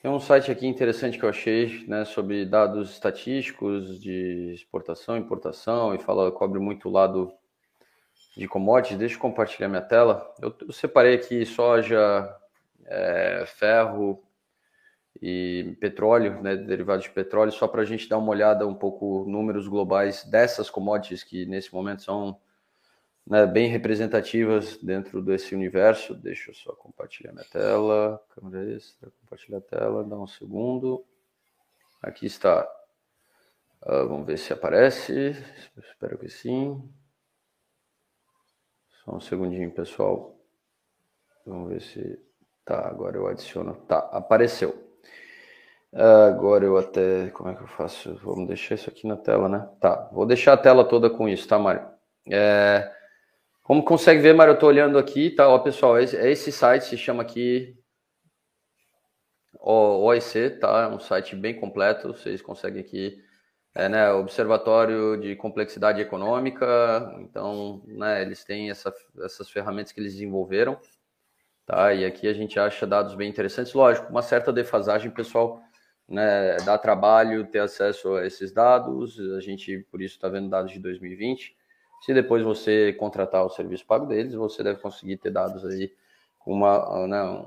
[0.00, 5.94] Tem um site aqui interessante que eu achei né, sobre dados estatísticos de exportação, importação
[5.94, 7.32] e fala, cobre muito o lado
[8.36, 8.98] de commodities.
[8.98, 10.32] Deixa eu compartilhar minha tela.
[10.40, 12.32] Eu, eu separei aqui soja,
[12.84, 14.22] é, ferro,
[15.22, 19.24] e petróleo, né, derivados de petróleo, só para a gente dar uma olhada um pouco
[19.28, 22.38] números globais dessas commodities que nesse momento são
[23.26, 26.14] né, bem representativas dentro desse universo.
[26.14, 31.04] Deixa eu só compartilhar minha tela, câmera extra, compartilhar a tela, dá um segundo.
[32.02, 32.64] Aqui está.
[33.82, 35.32] Uh, vamos ver se aparece.
[35.76, 36.82] Espero que sim.
[39.04, 40.38] Só um segundinho, pessoal.
[41.44, 42.20] Vamos ver se
[42.64, 42.88] tá.
[42.88, 43.74] Agora eu adiciono.
[43.86, 44.85] Tá, apareceu.
[45.96, 47.30] Agora eu até.
[47.30, 48.14] Como é que eu faço?
[48.22, 49.66] Vamos deixar isso aqui na tela, né?
[49.80, 51.88] Tá, vou deixar a tela toda com isso, tá, Mário?
[52.30, 52.92] É,
[53.62, 55.48] como consegue ver, Mário, eu tô olhando aqui, tá?
[55.48, 57.76] Ó, pessoal, esse, esse site se chama aqui
[59.60, 60.82] OEC, tá?
[60.82, 63.18] É um site bem completo, vocês conseguem aqui.
[63.74, 70.14] É, né, Observatório de Complexidade Econômica, então, né, eles têm essa, essas ferramentas que eles
[70.14, 70.78] desenvolveram,
[71.66, 71.92] tá?
[71.92, 75.60] E aqui a gente acha dados bem interessantes, lógico, uma certa defasagem, pessoal,
[76.08, 80.72] né, dá trabalho ter acesso a esses dados, a gente por isso está vendo dados
[80.72, 81.56] de 2020.
[82.02, 85.92] Se depois você contratar o serviço pago deles, você deve conseguir ter dados aí
[86.38, 87.44] com uma, né,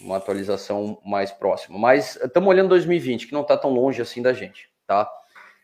[0.00, 1.78] uma atualização mais próxima.
[1.78, 5.08] Mas estamos olhando 2020, que não está tão longe assim da gente, tá?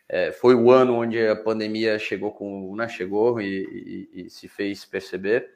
[0.07, 4.47] É, foi o ano onde a pandemia chegou com, né, chegou e, e, e se
[4.47, 5.51] fez perceber.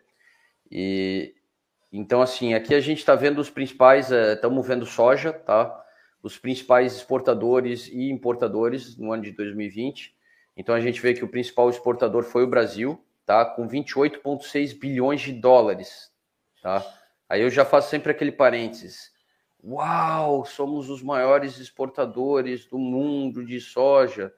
[0.70, 1.34] E
[1.94, 5.82] então assim, aqui a gente está vendo os principais, estamos é, vendo soja, tá?
[6.22, 10.16] Os principais exportadores e importadores no ano de 2020.
[10.56, 13.46] Então a gente vê que o principal exportador foi o Brasil, tá?
[13.46, 16.12] Com 28,6 bilhões de dólares,
[16.62, 16.86] tá?
[17.28, 19.12] Aí eu já faço sempre aquele parênteses.
[19.64, 24.34] Uau, somos os maiores exportadores do mundo de soja.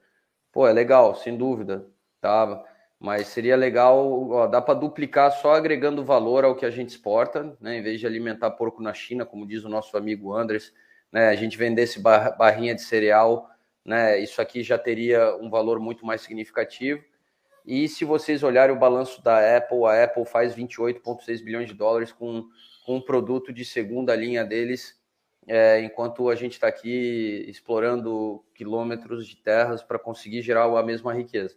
[0.52, 1.86] Pô, é legal, sem dúvida,
[2.20, 2.64] tá?
[3.04, 7.54] mas seria legal, ó, dá para duplicar só agregando valor ao que a gente exporta,
[7.60, 7.76] né?
[7.76, 10.72] Em vez de alimentar porco na China, como diz o nosso amigo Andres,
[11.14, 11.28] né?
[11.28, 13.48] A gente vendesse barrinha de cereal,
[13.84, 14.18] né?
[14.18, 17.00] Isso aqui já teria um valor muito mais significativo.
[17.64, 22.10] E se vocês olharem o balanço da Apple, a Apple faz 28,6 bilhões de dólares
[22.10, 22.48] com,
[22.84, 25.00] com um produto de segunda linha deles,
[25.46, 31.14] é, enquanto a gente está aqui explorando quilômetros de terras para conseguir gerar a mesma
[31.14, 31.54] riqueza.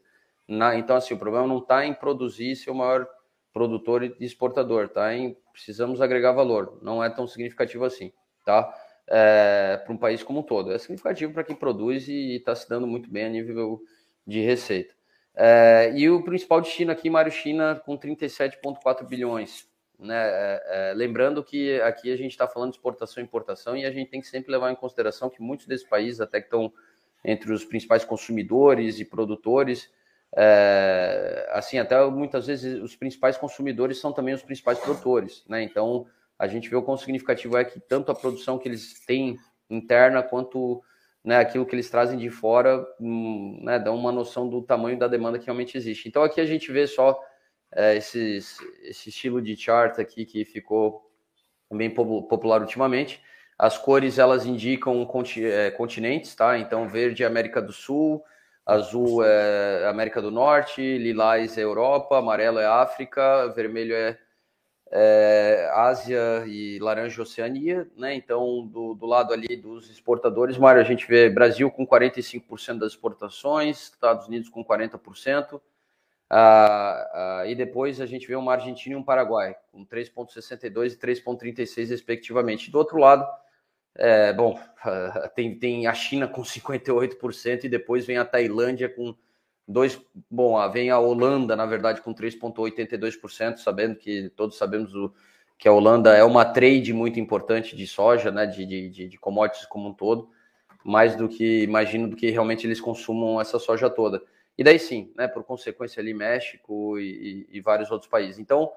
[0.47, 3.07] Na, então, assim, o problema não está em produzir ser o maior
[3.51, 5.15] produtor e exportador, tá?
[5.15, 6.77] Em precisamos agregar valor.
[6.79, 8.13] Não é tão significativo assim,
[8.45, 8.71] tá?
[9.09, 10.71] É, para um país como um todo.
[10.71, 13.81] É significativo para quem produz e está se dando muito bem a nível
[14.25, 14.93] de receita.
[15.33, 19.67] É, e o principal destino aqui, Mário China, com 37,4 bilhões.
[19.99, 20.15] Né?
[20.15, 23.91] É, é, lembrando que aqui a gente está falando de exportação e importação e a
[23.91, 26.71] gente tem que sempre levar em consideração que muitos desses países, até que estão
[27.23, 29.91] entre os principais consumidores e produtores,
[30.35, 35.63] é, assim, até muitas vezes os principais consumidores são também os principais produtores, né?
[35.63, 36.05] Então,
[36.37, 39.37] a gente vê o quão significativo é que tanto a produção que eles têm
[39.69, 40.81] interna quanto
[41.23, 45.07] né, aquilo que eles trazem de fora hum, né, dão uma noção do tamanho da
[45.07, 46.07] demanda que realmente existe.
[46.07, 47.19] Então, aqui a gente vê só
[47.73, 51.11] é, esses, esse estilo de chart aqui que ficou
[51.69, 53.21] bem popular ultimamente.
[53.57, 55.05] As cores elas indicam
[55.37, 56.57] é, continentes, tá?
[56.57, 58.23] Então, verde é América do Sul,
[58.65, 64.17] azul é América do Norte, lilás é Europa, amarelo é África, vermelho é,
[64.91, 68.15] é Ásia e laranja Oceania, né?
[68.15, 72.93] Então, do, do lado ali dos exportadores, Mário, a gente vê Brasil com 45% das
[72.93, 75.59] exportações, Estados Unidos com 40%,
[76.29, 80.97] ah, ah, e depois a gente vê uma Argentina e um Paraguai, com 3,62% e
[80.97, 82.71] 3,36%, respectivamente.
[82.71, 83.25] Do outro lado,
[83.95, 84.59] é, bom,
[85.35, 89.15] tem, tem a China com 58% e depois vem a Tailândia com
[89.67, 90.01] 2.
[90.29, 95.13] Bom, vem a Holanda, na verdade, com 3,82%, sabendo que todos sabemos o,
[95.57, 99.65] que a Holanda é uma trade muito importante de soja, né, de, de, de commodities
[99.65, 100.29] como um todo,
[100.83, 104.23] mais do que imagino do que realmente eles consumam essa soja toda.
[104.57, 108.39] E daí sim, né, por consequência ali México e, e, e vários outros países.
[108.39, 108.71] Então,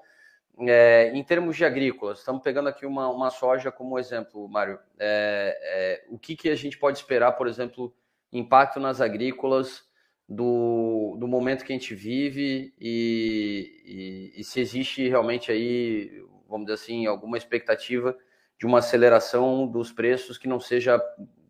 [0.59, 4.77] é, em termos de agrícolas, estamos pegando aqui uma, uma soja como exemplo, Mário.
[4.99, 7.93] É, é, o que, que a gente pode esperar, por exemplo,
[8.31, 9.83] impacto nas agrícolas
[10.31, 16.67] do, do momento que a gente vive e, e, e se existe realmente aí, vamos
[16.67, 18.17] dizer assim, alguma expectativa
[18.57, 21.01] de uma aceleração dos preços que não seja,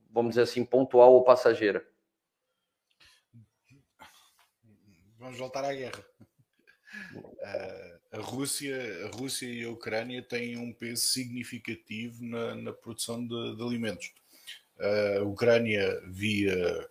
[0.10, 1.86] vamos dizer assim, pontual ou passageira?
[5.20, 6.04] Vamos voltar à guerra.
[7.14, 13.26] Uh, a Rússia, a Rússia e a Ucrânia têm um peso significativo na, na produção
[13.26, 14.12] de, de, alimentos.
[14.80, 16.90] A Ucrânia, via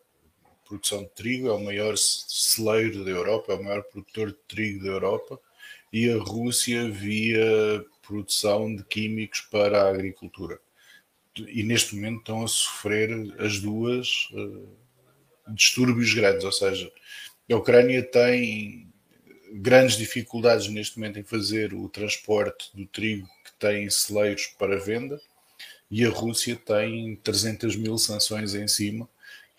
[0.71, 4.85] produção de trigo, é o maior celeiro da Europa, é o maior produtor de trigo
[4.85, 5.41] da Europa,
[5.93, 10.61] e a Rússia, via produção de químicos para a agricultura.
[11.37, 14.69] E neste momento estão a sofrer as duas uh,
[15.49, 16.91] distúrbios grandes, ou seja,
[17.51, 18.89] a Ucrânia tem
[19.55, 25.21] grandes dificuldades neste momento em fazer o transporte do trigo que tem celeiros para venda
[25.91, 29.09] e a Rússia tem 300 mil sanções em cima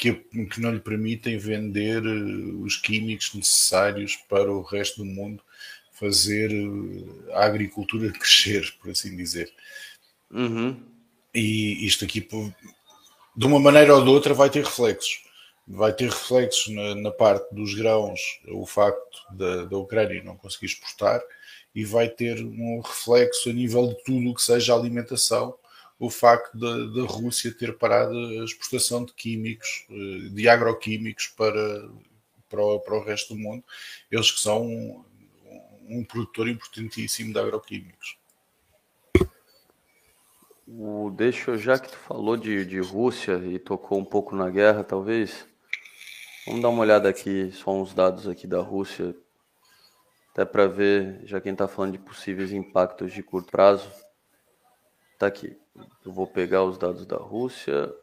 [0.01, 5.43] que, que não lhe permitem vender eh, os químicos necessários para o resto do mundo
[5.91, 9.53] fazer eh, a agricultura crescer, por assim dizer.
[10.31, 10.75] Uhum.
[11.35, 12.27] E isto aqui,
[13.35, 15.21] de uma maneira ou de outra, vai ter reflexos
[15.67, 18.19] vai ter reflexos na, na, parte dos grãos,
[18.49, 21.21] o facto da, da Ucrânia não conseguir exportar,
[21.73, 25.55] e vai ter um reflexo a nível de tudo o que seja alimentação,
[26.01, 31.89] o facto da, Rússia ter parado a exportação de químicos, eh, de agroquímicos para,
[32.49, 33.63] para, o, para o resto do mundo,
[34.09, 35.05] eles que são um,
[35.87, 38.17] um produtor importantíssimo de agroquímicos.
[40.67, 44.83] O, deixa, já que tu falou de, de Rússia e tocou um pouco na guerra,
[44.83, 45.45] talvez,
[46.47, 49.15] Vamos dar uma olhada aqui, só uns dados aqui da Rússia,
[50.31, 53.87] até para ver, já quem está falando de possíveis impactos de curto prazo.
[55.19, 55.60] Tá aqui.
[55.75, 57.93] Eu vou pegar os dados da Rússia.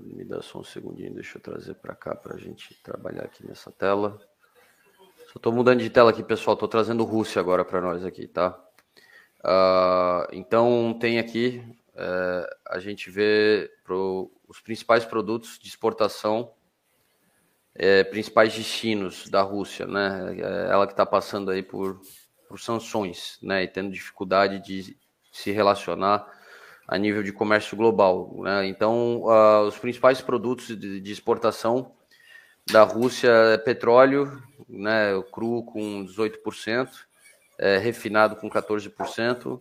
[0.00, 3.46] Me dá só um segundinho, deixa eu trazer para cá para a gente trabalhar aqui
[3.46, 4.18] nessa tela.
[5.26, 6.54] Só estou mudando de tela aqui, pessoal.
[6.54, 8.58] Estou trazendo Rússia agora para nós aqui, tá?
[9.40, 11.62] Uh, então tem aqui,
[11.94, 16.52] uh, a gente vê pro, os principais produtos de exportação
[17.78, 20.36] é, principais destinos da Rússia, né?
[20.36, 22.00] É ela que está passando aí por,
[22.48, 23.62] por sanções, né?
[23.62, 24.96] E tendo dificuldade de
[25.38, 26.26] se relacionar
[26.86, 28.66] a nível de comércio global, né?
[28.66, 31.92] Então, uh, os principais produtos de, de, exportação
[32.66, 36.88] da Rússia é petróleo, né, cru com 18%,
[37.58, 39.60] é, refinado com 14%.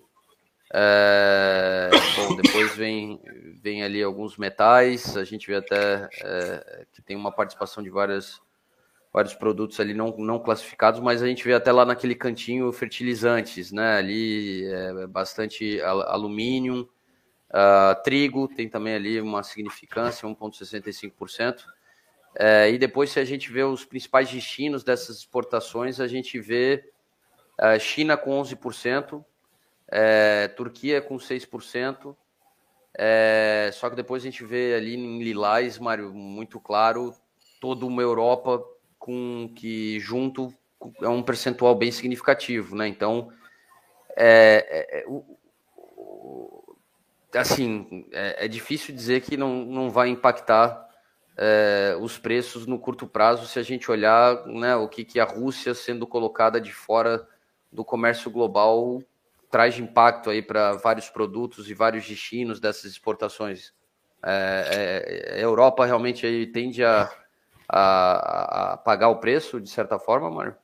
[0.74, 3.22] É, bom, depois vem,
[3.62, 8.42] vem ali alguns metais, a gente vê até é, que tem uma participação de várias,
[9.18, 13.72] vários produtos ali não, não classificados, mas a gente vê até lá naquele cantinho fertilizantes,
[13.72, 13.98] né?
[13.98, 16.88] Ali é, bastante alumínio,
[17.50, 21.64] uh, trigo, tem também ali uma significância, 1,65%.
[22.36, 26.88] É, e depois, se a gente vê os principais destinos dessas exportações, a gente vê
[27.58, 29.26] a China com 11%,
[29.88, 32.16] é, Turquia com 6%,
[32.96, 37.16] é, só que depois a gente vê ali em Lilás, Mário, muito claro,
[37.60, 38.64] toda uma Europa
[39.08, 40.54] com que junto
[41.02, 42.90] é um percentual bem significativo, né?
[42.90, 43.32] Então,
[44.18, 46.76] é, é, é o,
[47.34, 50.86] assim, é, é, difícil dizer que não, não vai impactar
[51.38, 55.24] é, os preços no curto prazo se a gente olhar né, o que, que a
[55.24, 57.26] Rússia sendo colocada de fora
[57.72, 59.02] do comércio global
[59.50, 63.72] traz de impacto aí para vários produtos e vários destinos dessas exportações.
[64.22, 67.10] É, a Europa realmente aí tende a,
[67.68, 70.56] a, a, pagar o preço, de certa forma, Mário?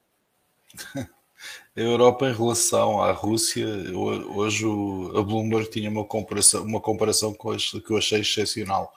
[0.95, 1.06] A
[1.80, 7.97] Europa em relação à Rússia, hoje a Bloomberg tinha uma comparação, uma comparação que eu
[7.97, 8.91] achei excepcional,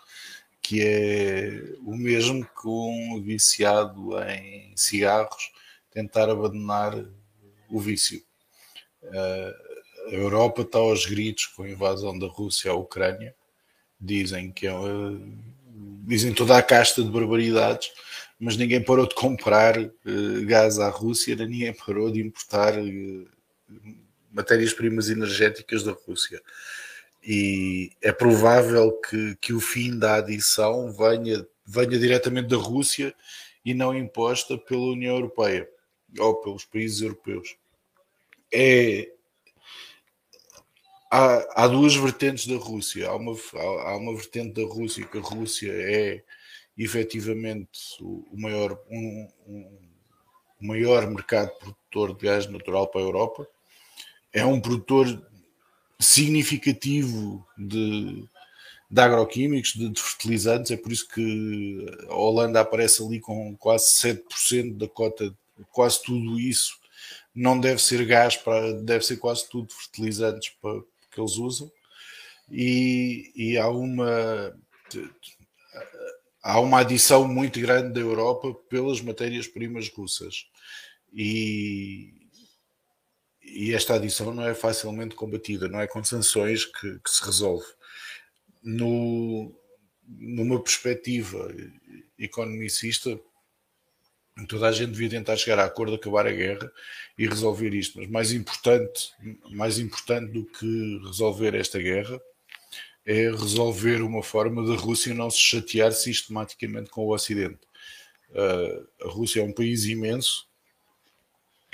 [0.63, 5.53] que é o mesmo que um viciado em cigarros
[5.91, 6.95] tentar abandonar
[7.71, 8.23] o vício.
[9.13, 13.35] A Europa está aos gritos com a invasão da Rússia à Ucrânia.
[14.01, 14.73] Dizem que é,
[16.07, 17.91] dizem toda a casta de barbaridades,
[18.39, 23.29] mas ninguém parou de comprar uh, gás à Rússia, ninguém parou de importar uh,
[24.33, 26.41] matérias-primas energéticas da Rússia.
[27.23, 33.13] E é provável que, que o fim da adição venha, venha diretamente da Rússia
[33.65, 35.69] e não imposta pela União Europeia
[36.21, 37.57] ou pelos países europeus.
[38.53, 39.11] É,
[41.11, 43.09] há, há duas vertentes da Rússia.
[43.09, 46.23] Há uma, há, há uma vertente da Rússia que a Rússia é
[46.77, 49.79] efetivamente o, o maior, um, um,
[50.61, 53.49] o maior mercado produtor de gás natural para a Europa.
[54.33, 55.07] É um produtor
[55.99, 58.29] significativo de,
[58.91, 63.87] de agroquímicos, de, de, fertilizantes, é por isso que a Holanda aparece ali com quase
[63.95, 65.35] 7% da cota,
[65.73, 66.79] quase tudo isso
[67.35, 70.81] não deve ser gás, para, deve ser quase tudo fertilizantes para,
[71.17, 71.73] que eles usam,
[72.51, 74.55] e, e há uma
[76.43, 80.47] há uma adição muito grande da Europa pelas matérias-primas russas.
[81.13, 82.13] E,
[83.43, 87.67] e, esta adição não é facilmente combatida, não é com sanções que, que se resolve.
[88.63, 89.53] No,
[90.07, 91.53] numa perspectiva
[92.17, 93.19] economicista,
[94.45, 96.71] toda a gente devia tentar chegar a acordo, acabar a guerra
[97.17, 97.99] e resolver isto.
[97.99, 99.13] Mas mais importante,
[99.51, 102.21] mais importante do que resolver esta guerra
[103.07, 107.61] é resolver uma forma da Rússia não se chatear sistematicamente com o Ocidente.
[108.31, 110.47] Uh, a Rússia é um país imenso,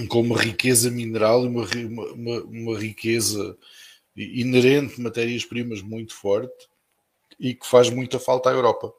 [0.08, 1.64] com uma riqueza mineral e uma,
[2.12, 3.56] uma, uma riqueza
[4.14, 6.68] inerente de matérias-primas muito forte
[7.40, 8.92] e que faz muita falta à Europa.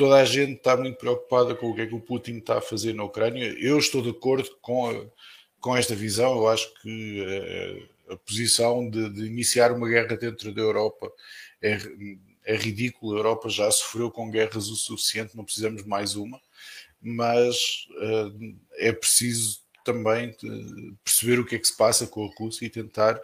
[0.00, 2.62] Toda a gente está muito preocupada com o que é que o Putin está a
[2.62, 3.54] fazer na Ucrânia.
[3.60, 5.04] Eu estou de acordo com, a,
[5.60, 6.38] com esta visão.
[6.38, 11.12] Eu acho que uh, a posição de, de, iniciar uma guerra dentro da Europa
[11.60, 11.76] é,
[12.46, 13.14] é ridícula.
[13.14, 16.40] A Europa já sofreu com guerras o suficiente, não precisamos mais uma,
[16.98, 20.34] mas uh, é preciso também
[21.04, 23.20] perceber o que é que se passa com a Rússia e tentar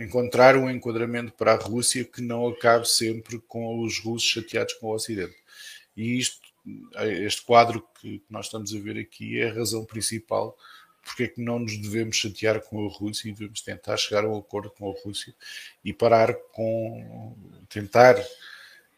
[0.00, 4.86] encontrar um enquadramento para a Rússia que não acabe sempre com os russos chateados com
[4.86, 5.39] o Ocidente.
[5.96, 6.40] E isto,
[7.00, 10.56] este quadro que nós estamos a ver aqui é a razão principal
[11.02, 14.28] porque é que não nos devemos chatear com a Rússia e devemos tentar chegar a
[14.28, 15.34] um acordo com a Rússia
[15.84, 17.34] e parar com
[17.68, 18.16] tentar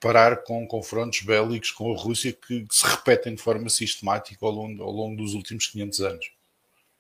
[0.01, 4.51] parar com confrontos bélicos com a Rússia que, que se repetem de forma sistemática ao
[4.51, 6.33] longo, ao longo dos últimos 500 anos.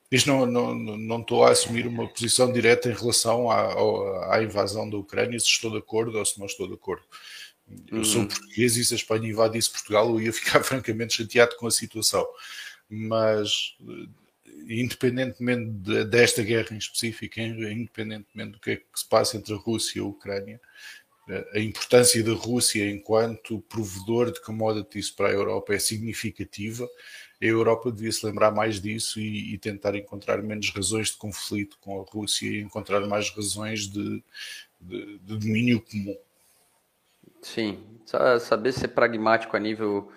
[0.08, 4.88] Isto não, não, não estou a assumir uma posição direta em relação à, à invasão
[4.88, 7.02] da Ucrânia, se estou de acordo ou se não estou de acordo.
[7.90, 8.04] Eu hum.
[8.04, 11.70] sou português e se a Espanha invadisse Portugal eu ia ficar francamente chateado com a
[11.70, 12.26] situação.
[12.88, 13.74] Mas
[14.68, 19.56] independentemente de, desta guerra em específico, independentemente do que é que se passa entre a
[19.56, 20.60] Rússia e a Ucrânia,
[21.54, 26.88] a importância da Rússia enquanto provedor de commodities para a Europa é significativa.
[27.40, 31.78] A Europa devia se lembrar mais disso e, e, tentar encontrar menos razões de conflito
[31.80, 34.22] com a Rússia e encontrar mais razões de,
[34.80, 36.16] de, de domínio comum.
[37.42, 37.84] Sim,
[38.40, 40.10] saber ser pragmático a nível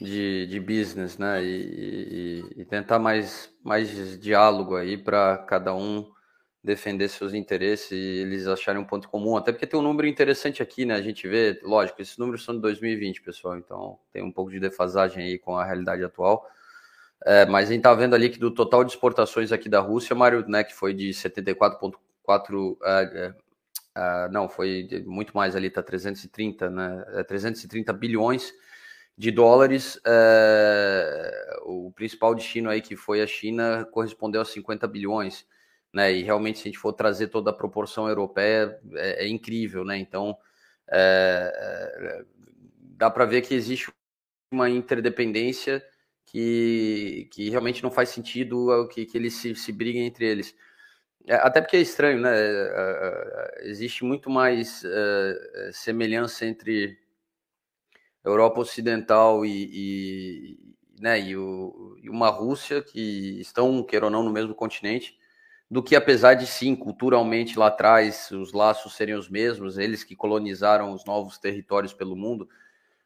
[0.00, 1.42] de, de business, né?
[1.44, 6.10] E, e, e tentar mais, mais diálogo aí para cada um
[6.64, 10.62] defender seus interesses e eles acharem um ponto comum, até porque tem um número interessante
[10.62, 10.94] aqui, né?
[10.96, 14.60] A gente vê, lógico, esses números são de 2020, pessoal, então tem um pouco de
[14.60, 16.46] defasagem aí com a realidade atual.
[17.24, 20.14] É, mas a gente tá vendo ali que do total de exportações aqui da Rússia,
[20.14, 23.34] Mário, né, que foi de 74,4, é,
[23.96, 27.24] é, não, foi muito mais ali, tá 330, né?
[27.26, 28.52] 330 é, bilhões
[29.16, 30.00] de dólares.
[30.06, 35.46] É, o principal destino aí que foi a China correspondeu a 50 bilhões
[35.96, 36.12] né?
[36.12, 39.96] E realmente, se a gente for trazer toda a proporção europeia, é, é incrível, né?
[39.96, 40.36] Então,
[40.92, 42.24] é, é
[42.98, 43.90] dá para ver que existe
[44.52, 45.82] uma interdependência
[46.26, 50.54] que, que realmente não faz sentido que, que eles se, se briguem entre eles.
[51.26, 52.30] É, até porque é estranho, né?
[52.34, 54.82] É, existe muito mais
[55.72, 56.98] semelhança entre
[58.24, 60.58] Europa Ocidental e, e,
[61.00, 65.16] né, e, o, e uma Rússia que estão, queira ou não, no mesmo continente,
[65.70, 70.16] do que apesar de sim, culturalmente lá atrás os laços serem os mesmos, eles que
[70.16, 72.48] colonizaram os novos territórios pelo mundo,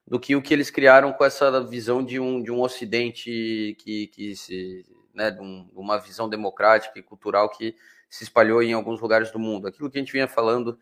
[0.07, 4.07] do que o que eles criaram com essa visão de um, de um Ocidente que,
[4.09, 7.77] que se, né, de um, uma visão democrática e cultural que
[8.11, 9.68] se espalhou em alguns lugares do mundo.
[9.68, 10.78] Aquilo que a gente vinha falando,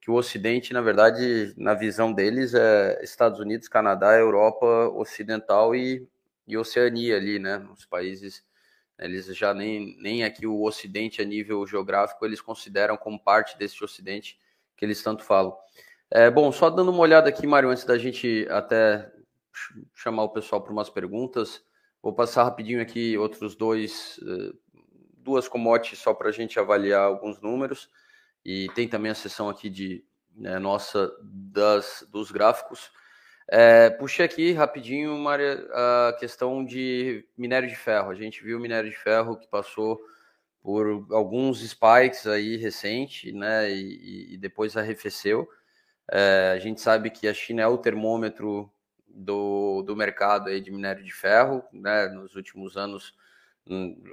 [0.00, 6.08] que o Ocidente, na verdade, na visão deles, é Estados Unidos, Canadá, Europa Ocidental e,
[6.46, 8.42] e Oceania ali, né, os países
[9.00, 13.82] eles já nem, nem aqui o Ocidente a nível geográfico, eles consideram como parte desse
[13.82, 14.38] Ocidente
[14.76, 15.56] que eles tanto falam.
[16.10, 19.10] É, bom, só dando uma olhada aqui, Mário, antes da gente até
[19.94, 21.62] chamar o pessoal para umas perguntas,
[22.02, 24.52] vou passar rapidinho aqui outros dois, eh,
[25.22, 27.90] duas commodities só para a gente avaliar alguns números,
[28.44, 30.04] e tem também a sessão aqui de
[30.34, 32.90] né, nossa das, dos gráficos.
[33.52, 38.10] É, puxei aqui rapidinho uma, a questão de minério de ferro.
[38.10, 40.00] A gente viu minério de ferro que passou
[40.62, 43.70] por alguns spikes aí recente, né?
[43.70, 45.48] E, e depois arrefeceu.
[46.10, 48.70] É, a gente sabe que a China é o termômetro
[49.08, 52.08] do, do mercado aí de minério de ferro, né?
[52.08, 53.14] Nos últimos anos,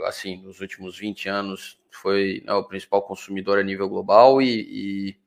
[0.05, 5.18] assim, nos últimos 20 anos, foi né, o principal consumidor a nível global e, e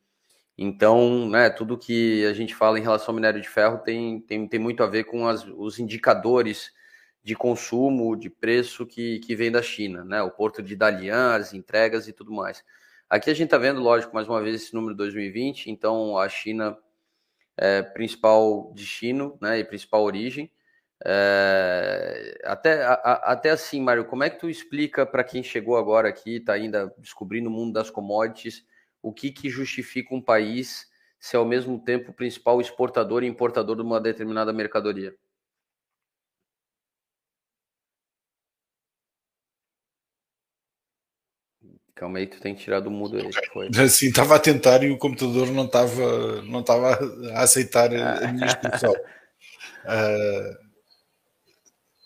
[0.57, 4.47] então, né, tudo que a gente fala em relação ao minério de ferro tem, tem,
[4.47, 6.71] tem muito a ver com as, os indicadores
[7.23, 10.23] de consumo, de preço que, que vem da China, né?
[10.23, 12.65] O porto de Dalian, as entregas e tudo mais.
[13.09, 16.77] Aqui a gente está vendo, lógico, mais uma vez esse número 2020, então a China
[17.57, 20.51] é principal destino, né, e principal origem.
[21.05, 22.93] É, até, a,
[23.25, 26.93] até assim, Mário, como é que tu explica para quem chegou agora aqui, está ainda
[26.99, 28.65] descobrindo o mundo das commodities,
[29.03, 30.89] o que, que justifica um país
[31.19, 35.15] ser ao mesmo tempo o principal exportador e importador de uma determinada mercadoria?
[41.95, 43.31] Calma aí, tu tem que tirar do mudo aí.
[43.53, 43.69] Foi.
[43.89, 46.99] Sim, estava a tentar e o computador não estava não estava
[47.35, 48.93] a aceitar a minha expressão.
[48.93, 50.61] uh,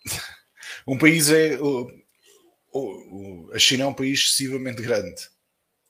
[0.86, 1.58] um país é.
[1.60, 1.90] O,
[2.72, 5.22] o, a China é um país excessivamente grande.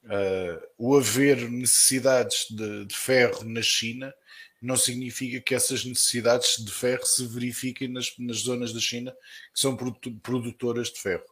[0.04, 4.12] Uh, o haver necessidades de, de, ferro na China
[4.60, 9.12] não significa que essas necessidades de ferro se verifiquem nas, nas zonas da China
[9.54, 9.76] que são
[10.22, 11.24] produtoras de ferro.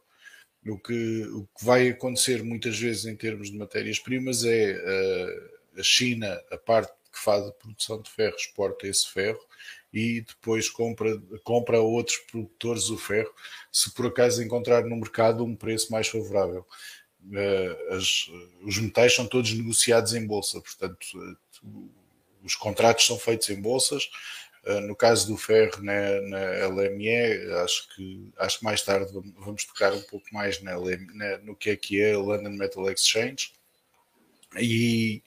[0.66, 5.82] O que, o que vai acontecer muitas vezes em termos de matérias-primas é uh, a
[5.82, 9.40] China, a parte que faz a produção de ferro, exporta esse ferro
[9.92, 13.32] e depois compra, compra a outros produtores o ferro,
[13.70, 16.66] se por acaso encontrar no mercado um preço mais favorável.
[17.24, 18.28] Uh, as,
[18.62, 21.90] os metais são todos negociados em bolsa, portanto, uh,
[22.42, 24.10] os contratos são feitos em bolsas.
[24.64, 29.64] Uh, no caso do ferro na, na, LME, acho que, acho que mais tarde vamos
[29.64, 33.52] tocar um pouco mais na, na, no que é que é a London Metal Exchange.
[34.58, 35.22] E,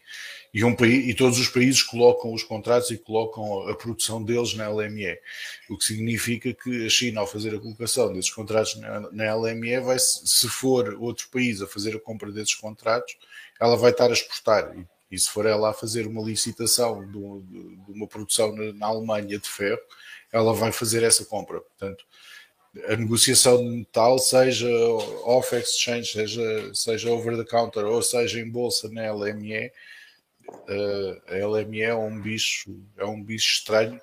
[0.56, 4.70] e, um, e todos os países colocam os contratos e colocam a produção deles na
[4.70, 5.20] LME,
[5.70, 9.82] o que significa que a China, ao fazer a colocação desses contratos na, na LME,
[9.82, 13.18] vai, se for outro país a fazer a compra desses contratos,
[13.60, 14.74] ela vai estar a exportar.
[14.78, 18.86] E, e se for ela a fazer uma licitação de, de uma produção na, na
[18.88, 19.82] Alemanha de ferro,
[20.32, 21.60] ela vai fazer essa compra.
[21.60, 22.06] Portanto,
[22.88, 24.70] a negociação de metal, seja
[25.26, 29.70] off-exchange, seja, seja over the counter ou seja em bolsa na LME,
[31.28, 34.00] a LME é um bicho, é um bicho estranho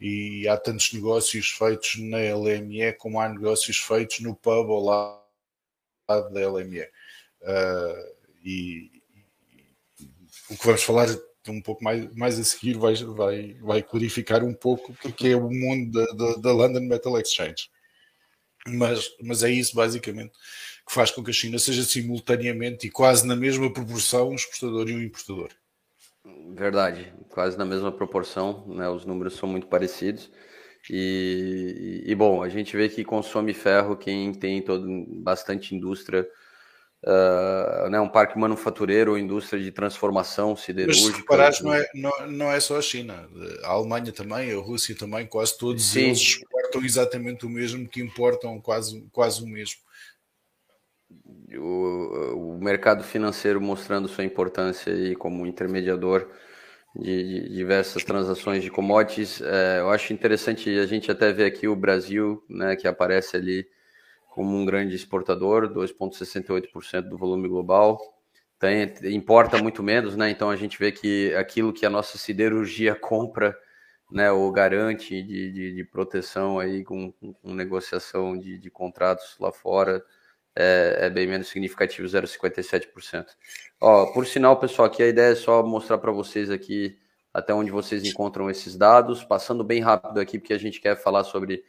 [0.00, 6.32] e há tantos negócios feitos na LME como há negócios feitos no pub ao lado
[6.32, 6.82] da LME.
[7.40, 9.02] Uh, e,
[10.00, 10.10] e,
[10.50, 11.08] o que vamos falar
[11.48, 15.36] um pouco mais, mais a seguir vai, vai, vai clarificar um pouco o que é
[15.36, 17.70] o mundo da, da, da London Metal Exchange.
[18.66, 20.32] Mas, mas é isso basicamente
[20.86, 24.88] que faz com que a China seja simultaneamente e quase na mesma proporção um exportador
[24.88, 25.50] e um importador.
[26.54, 28.88] Verdade, quase na mesma proporção, né?
[28.88, 30.30] Os números são muito parecidos.
[30.90, 36.28] E, e, bom, a gente vê que consome ferro quem tem todo, bastante indústria,
[37.04, 41.06] uh, né, um parque manufatureiro, indústria de transformação siderúrgica.
[41.06, 43.28] Mas se reparares, não é, não, não é só a China,
[43.62, 46.06] a Alemanha também, a Rússia também, quase todos Sim.
[46.06, 49.80] eles exportam exatamente o mesmo que importam quase, quase o mesmo.
[51.58, 56.28] O, o mercado financeiro mostrando sua importância aí como intermediador
[56.94, 59.40] de, de diversas transações de commodities.
[59.40, 63.66] É, eu acho interessante a gente até ver aqui o Brasil, né, que aparece ali
[64.30, 67.98] como um grande exportador, 2,68% do volume global.
[68.58, 70.30] Tem, importa muito menos, né?
[70.30, 73.56] Então a gente vê que aquilo que a nossa siderurgia compra,
[74.10, 79.50] né, ou garante de, de, de proteção aí com, com negociação de, de contratos lá
[79.50, 80.02] fora,
[80.54, 83.26] é, é, bem menos significativo, 0,57%.
[83.80, 86.98] Ó, por sinal, pessoal, aqui a ideia é só mostrar para vocês aqui
[87.32, 91.24] até onde vocês encontram esses dados, passando bem rápido aqui, porque a gente quer falar
[91.24, 91.64] sobre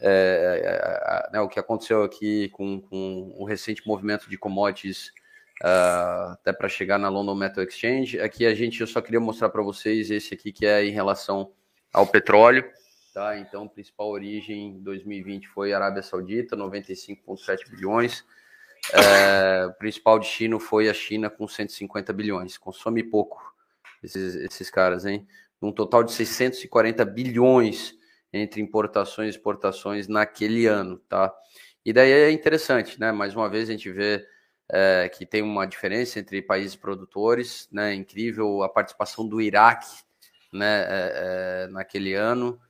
[0.00, 5.08] é, é, né, o que aconteceu aqui com, com, o recente movimento de commodities
[5.62, 8.20] uh, até para chegar na London Metal Exchange.
[8.20, 11.52] Aqui a gente, eu só queria mostrar para vocês esse aqui que é em relação
[11.92, 12.64] ao petróleo.
[13.12, 13.38] Tá?
[13.38, 18.24] Então, principal origem em 2020 foi Arábia Saudita, 95,7 bilhões.
[18.92, 22.56] É, principal destino foi a China com 150 bilhões.
[22.56, 23.54] Consome pouco
[24.02, 25.26] esses, esses caras, hein?
[25.60, 27.94] Um total de 640 bilhões
[28.32, 31.34] entre importações e exportações naquele ano, tá?
[31.84, 33.12] E daí é interessante, né?
[33.12, 34.24] Mais uma vez a gente vê
[34.70, 37.92] é, que tem uma diferença entre países produtores, né?
[37.94, 39.90] Incrível a participação do Iraque,
[40.52, 40.82] né?
[40.82, 42.60] É, é, naquele ano.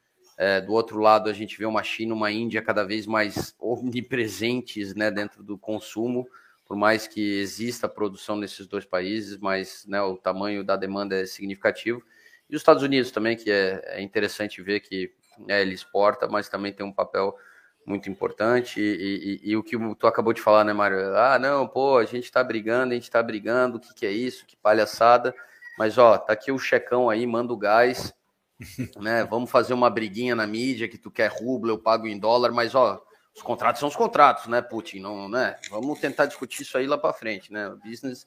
[0.42, 4.94] É, do outro lado, a gente vê uma China, uma Índia cada vez mais omnipresentes
[4.94, 6.26] né, dentro do consumo,
[6.66, 11.26] por mais que exista produção nesses dois países, mas né, o tamanho da demanda é
[11.26, 12.02] significativo.
[12.48, 15.12] E os Estados Unidos também, que é, é interessante ver que
[15.46, 17.36] né, ele exporta, mas também tem um papel
[17.84, 18.80] muito importante.
[18.80, 21.14] E, e, e, o que tu acabou de falar, né, Mário?
[21.18, 24.10] Ah, não, pô, a gente está brigando, a gente está brigando, o que, que é
[24.10, 24.46] isso?
[24.46, 25.34] Que palhaçada.
[25.78, 28.14] Mas, ó, tá aqui o checão aí, manda o gás
[29.00, 29.24] né?
[29.24, 32.74] Vamos fazer uma briguinha na mídia que tu quer rublo, eu pago em dólar, mas
[32.74, 33.02] ó,
[33.34, 35.00] os contratos são os contratos, né, Putin?
[35.00, 35.56] Não, né?
[35.70, 37.68] Vamos tentar discutir isso aí lá para frente, né?
[37.68, 38.26] O business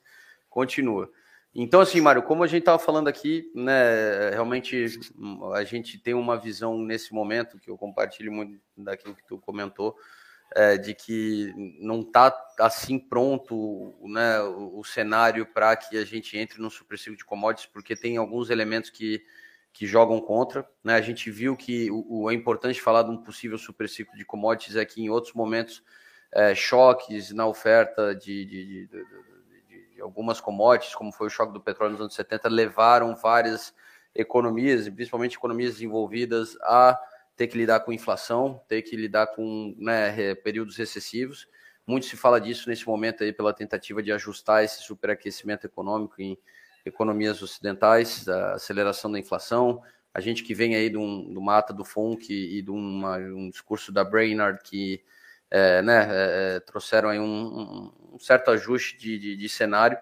[0.50, 1.10] continua.
[1.56, 4.88] Então, assim, Mário, como a gente estava falando aqui, né, realmente
[5.54, 9.96] a gente tem uma visão nesse momento que eu compartilho muito daquilo que tu comentou,
[10.56, 16.38] é, de que não está assim pronto né, o, o cenário para que a gente
[16.38, 19.24] entre no supressivo de commodities, porque tem alguns elementos que
[19.74, 20.66] que jogam contra.
[20.84, 20.94] Né?
[20.94, 24.76] A gente viu que o, o, é importante falar de um possível superciclo de commodities
[24.76, 25.84] é que em outros momentos
[26.32, 28.88] é, choques na oferta de, de, de,
[29.96, 33.74] de, algumas commodities, como foi o choque do petróleo nos anos 70, levaram várias
[34.14, 37.00] economias, principalmente economias desenvolvidas, a
[37.36, 41.48] ter que lidar com inflação, ter que lidar com né, períodos recessivos.
[41.86, 46.38] Muito se fala disso nesse momento aí pela tentativa de ajustar esse superaquecimento econômico em
[46.86, 49.82] economias ocidentais, a aceleração da inflação,
[50.14, 53.92] a gente que vem aí do, do Mata, do Funk e de uma, um discurso
[53.92, 55.04] da Brainard que
[55.50, 59.98] é, né, é, é trouxeram aí um, um, certo ajuste de, de, de cenário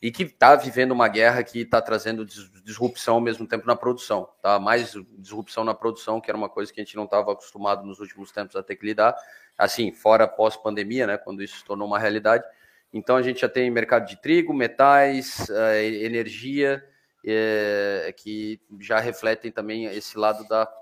[0.00, 4.28] e que está vivendo uma guerra que está trazendo disrupção ao mesmo tempo na produção,
[4.42, 4.58] tá?
[4.58, 7.98] Mais disrupção na produção, que era uma coisa que a gente não estava acostumado nos
[7.98, 9.16] últimos tempos a ter que lidar,
[9.56, 12.44] assim, fora pós-pandemia, né, quando isso se tornou uma realidade,
[12.92, 16.82] então a gente já tem mercado de trigo, metais, eh, energia,
[17.26, 20.72] é, que já refletem também esse lado da,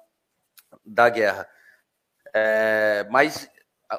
[0.84, 1.48] da guerra.
[2.34, 3.48] É, mas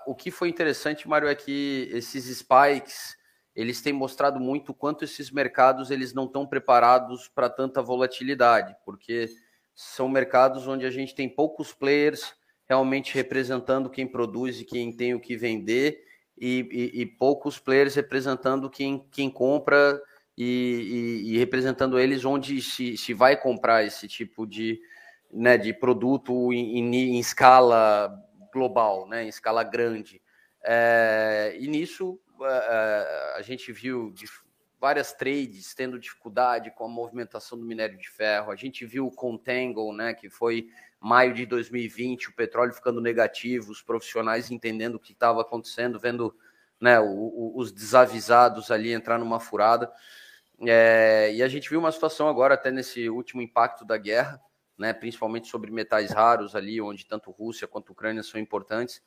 [0.06, 3.18] o que foi interessante, Mário, é que esses spikes
[3.56, 9.30] eles têm mostrado muito quanto esses mercados eles não estão preparados para tanta volatilidade, porque
[9.74, 12.36] são mercados onde a gente tem poucos players
[12.66, 16.05] realmente representando quem produz e quem tem o que vender
[16.38, 20.02] e, e, e poucos players representando quem, quem compra
[20.38, 24.80] e, e, representando eles onde se, se vai comprar esse tipo de,
[25.32, 28.14] né, de produto em, em, em escala
[28.52, 30.22] global, né, em escala grande.
[30.64, 34.14] É, e nisso é, é, a gente viu
[34.80, 38.52] várias trades tendo dificuldade com a movimentação do minério de ferro.
[38.52, 40.68] A gente viu o Contango, né, que foi
[41.06, 46.36] maio de 2020, o petróleo ficando negativo, os profissionais entendendo o que estava acontecendo, vendo
[46.82, 49.92] né, o, o, os desavisados ali entrar numa furada.
[50.62, 54.42] É, e a gente viu uma situação agora, até nesse último impacto da guerra,
[54.76, 59.00] né, principalmente sobre metais raros ali, onde tanto Rússia quanto Ucrânia são importantes,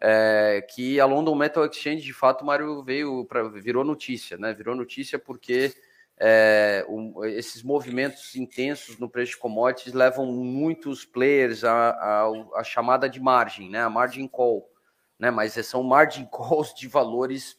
[0.00, 4.52] é, que a London Metal Exchange, de fato, Mário veio para virou notícia, né?
[4.52, 5.72] Virou notícia porque
[6.18, 13.08] é, um, esses movimentos intensos no preço de commodities levam muitos players à, a chamada
[13.08, 13.80] de margem, né?
[13.80, 14.70] A margin call,
[15.18, 15.30] né?
[15.30, 17.58] Mas são margin calls de valores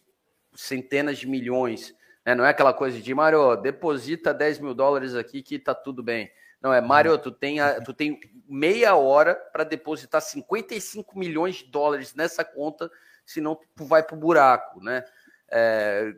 [0.53, 1.93] centenas de milhões,
[2.25, 2.33] né?
[2.33, 6.31] Não é aquela coisa de Mário, deposita 10 mil dólares aqui que tá tudo bem.
[6.61, 11.65] Não, é Mário, tu tem, a, tu tem meia hora para depositar 55 milhões de
[11.65, 12.89] dólares nessa conta,
[13.25, 15.03] senão tu vai para o buraco, né?
[15.51, 16.15] É,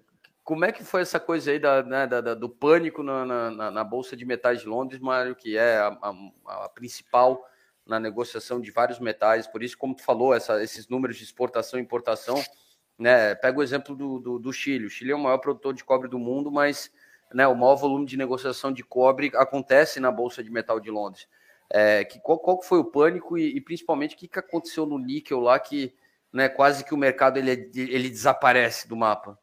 [0.48, 3.70] como é que foi essa coisa aí da, né, da, da do pânico na, na,
[3.70, 7.46] na, Bolsa de Metais de Londres, Mário, que é a, a, a, principal
[7.86, 11.78] na negociação de vários metais, por isso, como tu falou, essa, esses números de exportação
[11.78, 12.42] e importação,
[12.98, 13.36] né?
[13.36, 14.86] Pega o exemplo do, do, do Chile.
[14.86, 16.94] O Chile é o maior produtor de cobre do mundo, mas
[17.34, 21.28] né, o maior volume de negociação de cobre acontece na Bolsa de Metal de Londres.
[21.70, 24.98] É, que, qual, qual foi o pânico e, e principalmente o que, que aconteceu no
[24.98, 25.94] níquel lá que
[26.32, 29.38] né, quase que o mercado ele, ele desaparece do mapa?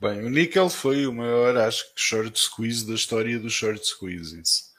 [0.00, 4.72] Bem, o níquel foi o maior, acho que, short squeeze da história dos short squeezes.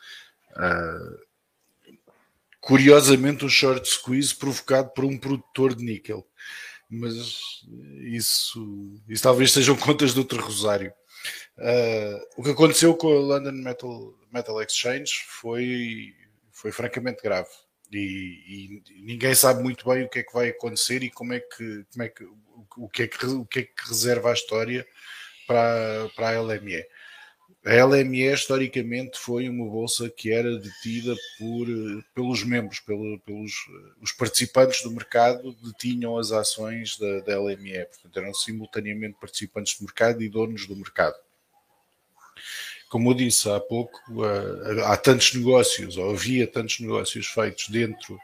[0.52, 1.20] Uh,
[2.60, 6.28] curiosamente, um short squeeze provocado por um produtor de níquel.
[6.90, 7.14] Mas
[8.02, 10.94] isso, isso talvez sejam contas de outro rosário.
[11.58, 16.14] Uh, o que aconteceu com a London Metal, Metal Exchange foi,
[16.52, 17.50] foi francamente grave.
[17.94, 21.40] E, e, ninguém sabe muito bem o que é que vai acontecer e como é
[21.40, 22.24] que, como é que,
[22.78, 24.86] o, que é que, o que é que reserva a história
[25.48, 26.86] para, para a LME.
[27.66, 31.66] A LME historicamente foi uma bolsa que era detida por,
[32.14, 33.54] pelos membros, pelo, pelos
[34.02, 39.86] os participantes do mercado detinham as ações da, da LME, portanto eram simultaneamente participantes do
[39.86, 41.16] mercado e donos do mercado
[42.94, 44.00] como eu disse há pouco,
[44.86, 48.20] há tantos negócios, ou havia tantos negócios feitos dentro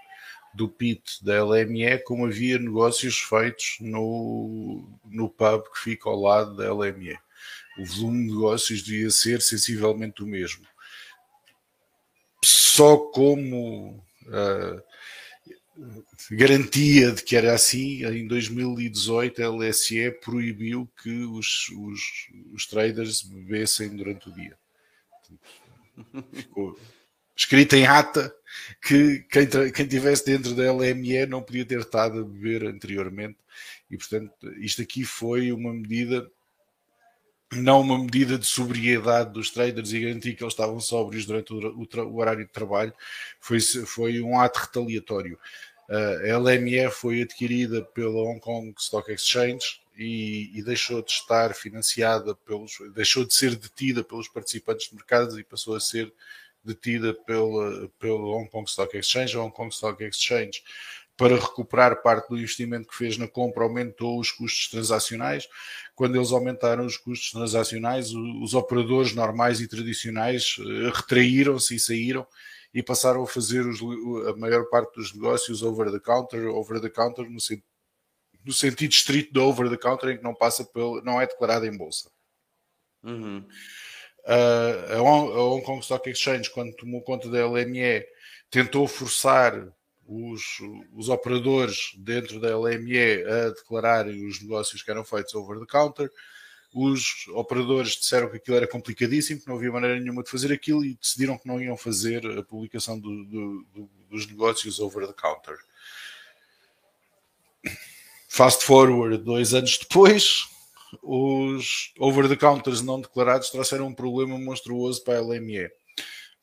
[0.54, 6.56] do PIT da LME, como havia negócios feitos no, no pub que fica ao lado
[6.56, 7.18] da LME.
[7.80, 10.68] O volume de negócios devia ser sensivelmente o mesmo.
[12.46, 13.96] Só como
[14.28, 14.84] uh,
[16.32, 22.02] garantia de que era assim, em 2018 a LSE proibiu que os, os,
[22.54, 24.58] os traders bebessem durante o dia.
[26.34, 26.80] Ficou
[27.36, 28.34] escrito em ata
[28.82, 33.38] que quem, quem tivesse dentro da LME não podia ter estado a beber anteriormente
[33.90, 36.30] e portanto isto aqui foi uma medida
[37.54, 41.58] não uma medida de sobriedade dos traders e garantir que eles estavam sóbrios durante o,
[41.58, 42.94] o, o horário de trabalho,
[43.40, 45.40] foi, foi um ato retaliatório.
[45.90, 52.36] A LME foi adquirida pela Hong Kong Stock Exchange e, e, deixou de estar financiada
[52.36, 56.14] pelos, deixou de ser detida pelos participantes de mercados e passou a ser
[56.64, 59.36] detida pela, pelo Hong Kong Stock Exchange.
[59.36, 60.64] A Hong Kong Stock Exchange,
[61.18, 65.50] para recuperar parte do investimento que fez na compra, aumentou os custos transacionais.
[65.96, 72.28] Quando eles aumentaram os custos transacionais, os operadores normais e tradicionais eh, retraíram-se e saíram
[72.74, 73.80] e passaram a fazer os,
[74.28, 77.40] a maior parte dos negócios over the counter, over the counter no,
[78.46, 81.66] no sentido estrito do over the counter em que não passa pelo, não é declarado
[81.66, 82.12] em bolsa.
[83.04, 83.46] Uhum.
[84.26, 88.06] Uh, a, Hong, Kong Stock Exchange, quando tomou conta da LME,
[88.52, 89.54] tentou forçar
[90.06, 90.42] os,
[90.94, 96.12] os operadores dentro da LME a declararem os negócios que eram feitos over the counter
[96.74, 100.86] os operadores disseram que aquilo era complicadíssimo, que não havia maneira nenhuma de fazer aquilo
[100.86, 105.14] e decidiram que não iam fazer a publicação do, do, do, dos negócios over the
[105.14, 105.58] counter.
[108.28, 110.48] Fast forward, dois anos depois,
[111.02, 115.72] os over the counters não declarados trouxeram um problema monstruoso para a LME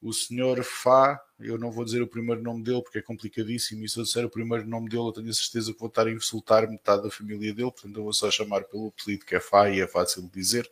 [0.00, 3.88] o senhor Fá, eu não vou dizer o primeiro nome dele porque é complicadíssimo, e
[3.88, 6.12] se eu disser o primeiro nome dele, eu tenho a certeza que vou estar a
[6.12, 9.68] insultar metade da família dele, portanto eu vou só chamar pelo apelido que é Fá
[9.70, 10.68] e é fácil de dizer.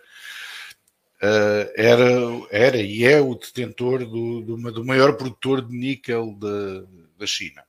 [1.17, 2.11] Uh, era,
[2.51, 6.85] era e é o detentor do, do, do maior produtor de níquel da,
[7.17, 7.65] da China.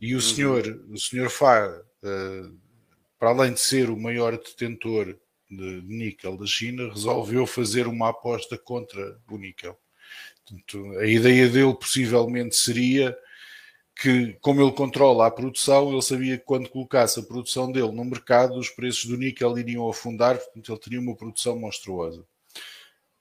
[0.00, 0.20] E o uhum.
[0.20, 2.58] senhor, o senhor Fá, uh,
[3.18, 5.18] para além de ser o maior detentor
[5.50, 9.78] de níquel da China, resolveu fazer uma aposta contra o níquel
[10.48, 13.16] Portanto, a ideia dele possivelmente seria
[13.94, 18.04] que, como ele controla a produção, ele sabia que quando colocasse a produção dele no
[18.04, 22.24] mercado, os preços do níquel iriam afundar, portanto, ele teria uma produção monstruosa.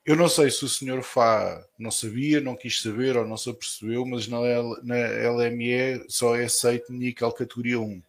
[0.06, 3.50] Eu não sei se o senhor Fá não sabia, não quis saber ou não se
[3.50, 8.02] apercebeu, mas na, LME só é aceito níquel categoria 1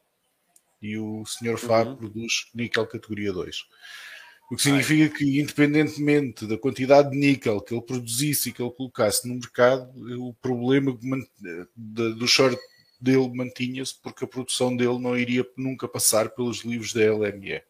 [0.80, 1.96] e o senhor Fá uhum.
[1.96, 3.66] produz níquel categoria 2.
[4.51, 8.70] O que significa que, independentemente da quantidade de níquel que ele produzisse e que ele
[8.70, 10.96] colocasse no mercado, o problema
[11.76, 12.59] do short
[12.99, 17.62] dele mantinha-se porque a produção dele não iria nunca passar pelos livros da LME.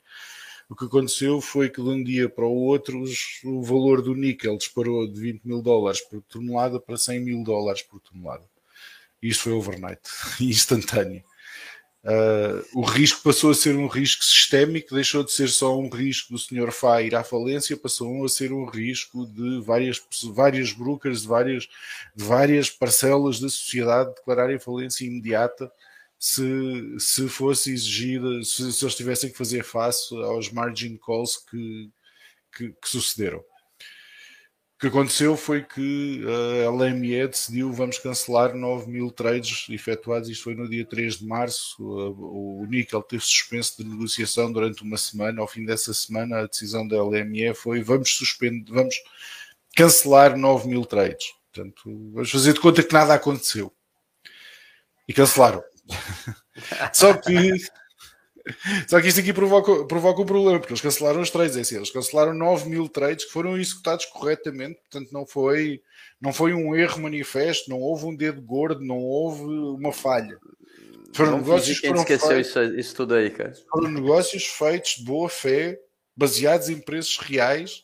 [0.68, 3.02] O que aconteceu foi que de um dia para o outro
[3.44, 7.82] o valor do níquel disparou de 20 mil dólares por tonelada para 100 mil dólares
[7.82, 8.44] por tonelada.
[9.20, 10.02] Isto foi overnight,
[10.40, 11.24] instantâneo.
[12.08, 16.32] Uh, o risco passou a ser um risco sistémico, deixou de ser só um risco
[16.32, 16.72] do Sr.
[16.72, 20.02] Fá ir à falência, passou a ser um risco de várias,
[20.32, 21.68] várias brokers, de várias,
[22.16, 25.70] de várias parcelas da sociedade declararem falência imediata
[26.18, 31.90] se, se fosse exigida, se, se eles tivessem que fazer face aos margin calls que,
[32.56, 33.44] que, que sucederam.
[34.78, 36.24] O que aconteceu foi que
[36.64, 41.26] a LME decidiu vamos cancelar 9 mil trades efetuados, isto foi no dia 3 de
[41.26, 41.82] março.
[41.82, 45.40] O níquel teve suspenso de negociação durante uma semana.
[45.40, 48.94] Ao fim dessa semana, a decisão da LME foi vamos suspender, vamos
[49.74, 51.32] cancelar 9 mil trades.
[51.52, 53.72] Portanto, vamos fazer de conta que nada aconteceu.
[55.08, 55.64] E cancelaram.
[56.94, 57.34] Só que
[58.88, 61.76] só que isto aqui provoca, provoca um problema, porque eles cancelaram os trades, é assim,
[61.76, 65.80] eles cancelaram 9 mil trades que foram executados corretamente, portanto não foi,
[66.20, 70.38] não foi um erro manifesto, não houve um dedo gordo, não houve uma falha.
[71.14, 73.54] Foram não negócios que esqueceu feitos, isso, isso tudo aí, cara.
[73.70, 75.78] Foram negócios feitos de boa fé,
[76.16, 77.82] baseados em preços reais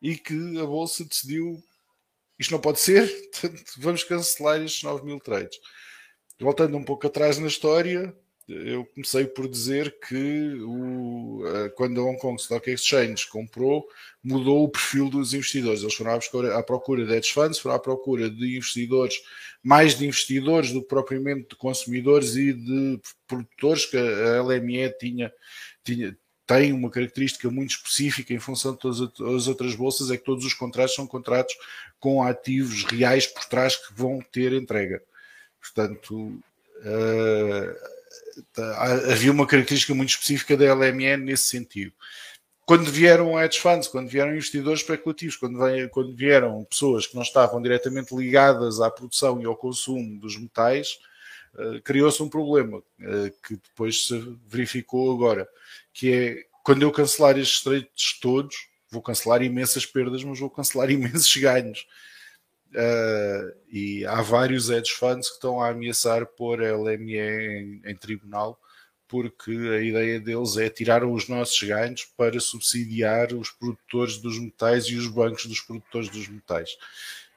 [0.00, 1.62] e que a Bolsa decidiu
[2.40, 5.58] isto não pode ser, portanto, vamos cancelar estes 9 mil trades.
[6.40, 8.16] Voltando um pouco atrás na história,
[8.50, 11.42] eu comecei por dizer que o,
[11.76, 13.86] quando a Hong Kong Stock Exchange comprou,
[14.22, 15.82] mudou o perfil dos investidores.
[15.82, 16.18] Eles foram
[16.56, 19.14] à procura, de hedge funds, foram à procura de investidores,
[19.62, 25.32] mais de investidores do que propriamente de consumidores e de produtores, que a LME tinha,
[25.84, 30.24] tinha, tem uma característica muito específica em função de todas as outras bolsas, é que
[30.24, 31.54] todos os contratos são contratos
[32.00, 35.00] com ativos reais por trás que vão ter entrega.
[35.60, 37.99] Portanto, uh,
[39.10, 41.92] havia uma característica muito específica da LMN nesse sentido.
[42.70, 48.14] Quando vieram hedge funds, quando vieram investidores especulativos, quando, vieram pessoas que não estavam diretamente
[48.14, 51.00] ligadas à produção e ao consumo dos metais,
[51.54, 55.48] uh, criou-se um problema uh, que depois se verificou agora,
[55.92, 58.54] que é quando eu cancelar estes trades todos,
[58.88, 61.86] vou cancelar imensas perdas, mas vou cancelar imensos ganhos.
[62.72, 67.96] Uh, e há vários hedge funds que estão a ameaçar pôr a LME em, em,
[67.96, 68.60] tribunal
[69.08, 74.84] porque a ideia deles é tirar os nossos ganhos para subsidiar os produtores dos metais
[74.84, 76.78] e os bancos dos produtores dos metais.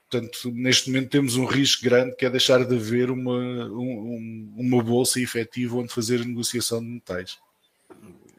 [0.08, 4.84] Portanto, neste momento temos um risco grande que é deixar de haver uma, um, uma
[4.84, 7.40] bolsa efetiva onde fazer a negociação de metais.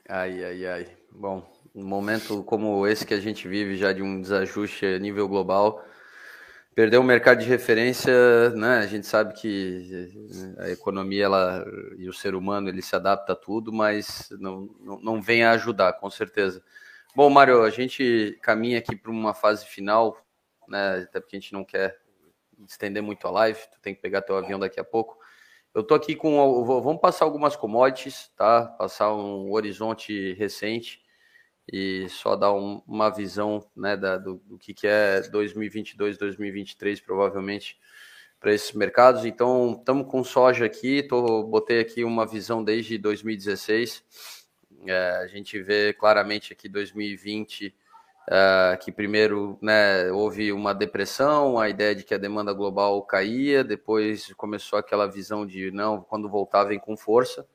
[0.09, 0.88] Ai, ai, ai.
[1.11, 5.26] Bom, um momento como esse que a gente vive já de um desajuste a nível
[5.26, 5.84] global,
[6.75, 8.79] Perdeu o mercado de referência, né?
[8.79, 10.11] A gente sabe que
[10.59, 11.64] a economia ela,
[11.97, 15.53] e o ser humano ele se adapta a tudo, mas não, não, não vem a
[15.53, 16.61] ajudar, com certeza.
[17.14, 20.18] Bom, Mário, a gente caminha aqui para uma fase final,
[20.66, 21.07] né?
[21.09, 21.97] Até porque a gente não quer
[22.66, 25.16] estender muito a live, tu tem que pegar teu avião daqui a pouco.
[25.72, 26.64] Eu tô aqui com.
[26.64, 28.66] Vamos passar algumas commodities, tá?
[28.66, 31.03] Passar um horizonte recente
[31.70, 37.00] e só dar um, uma visão né, da, do, do, que, que é 2022, 2023,
[37.00, 37.78] provavelmente,
[38.38, 39.24] para esses mercados.
[39.24, 44.04] Então, estamos com soja aqui, tô, botei aqui uma visão desde 2016.
[44.86, 47.74] É, a gente vê claramente aqui 2020
[48.30, 53.62] é, que primeiro né, houve uma depressão, a ideia de que a demanda global caía,
[53.62, 57.46] depois começou aquela visão de não, quando voltar vem com força,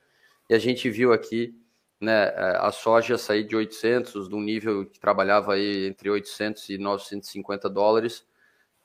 [0.48, 1.56] e a gente viu aqui
[2.00, 6.70] né, é, a soja sair de 800, de um nível que trabalhava aí entre 800
[6.70, 8.26] e 950 dólares,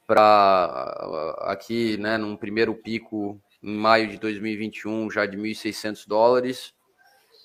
[0.06, 6.74] para aqui, né, num primeiro pico em maio de 2021, já de 1.600 dólares,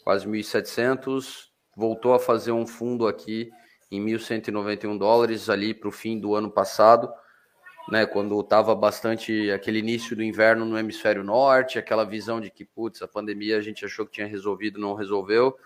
[0.04, 3.50] quase 1.700, voltou a fazer um fundo aqui
[3.90, 7.10] em 1.191 dólares ali para o fim do ano passado,
[7.92, 12.64] né, quando estava bastante aquele início do inverno no hemisfério norte, aquela visão de que,
[12.64, 15.58] putz, a pandemia a gente achou que tinha resolvido, não resolveu,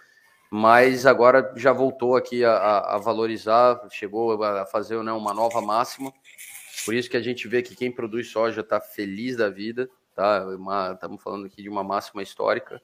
[0.50, 6.14] mas agora já voltou aqui a, a valorizar, chegou a fazer né, uma nova máxima,
[6.86, 10.46] por isso que a gente vê que quem produz soja está feliz da vida, tá?
[10.94, 12.82] Estamos falando aqui de uma máxima histórica.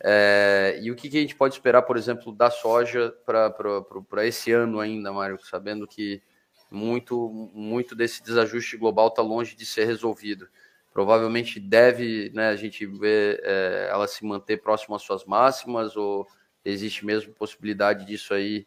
[0.00, 4.52] É, e o que, que, a gente pode esperar, por exemplo, da soja para esse
[4.52, 6.22] ano ainda, Mário, sabendo que
[6.70, 10.48] muito, muito desse desajuste global está longe de ser resolvido.
[10.92, 16.26] Provavelmente deve né, a gente ver é, ela se manter próximo às suas máximas, ou
[16.64, 18.66] existe mesmo possibilidade disso aí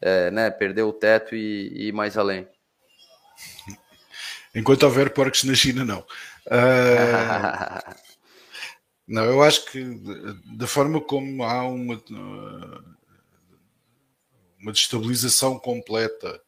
[0.00, 2.48] é, né, perder o teto e, e ir mais além.
[4.54, 6.00] Enquanto houver porcos na China, não.
[6.46, 7.94] Uh,
[9.06, 9.84] não, eu acho que
[10.56, 12.02] da forma como há uma,
[14.60, 16.42] uma destabilização completa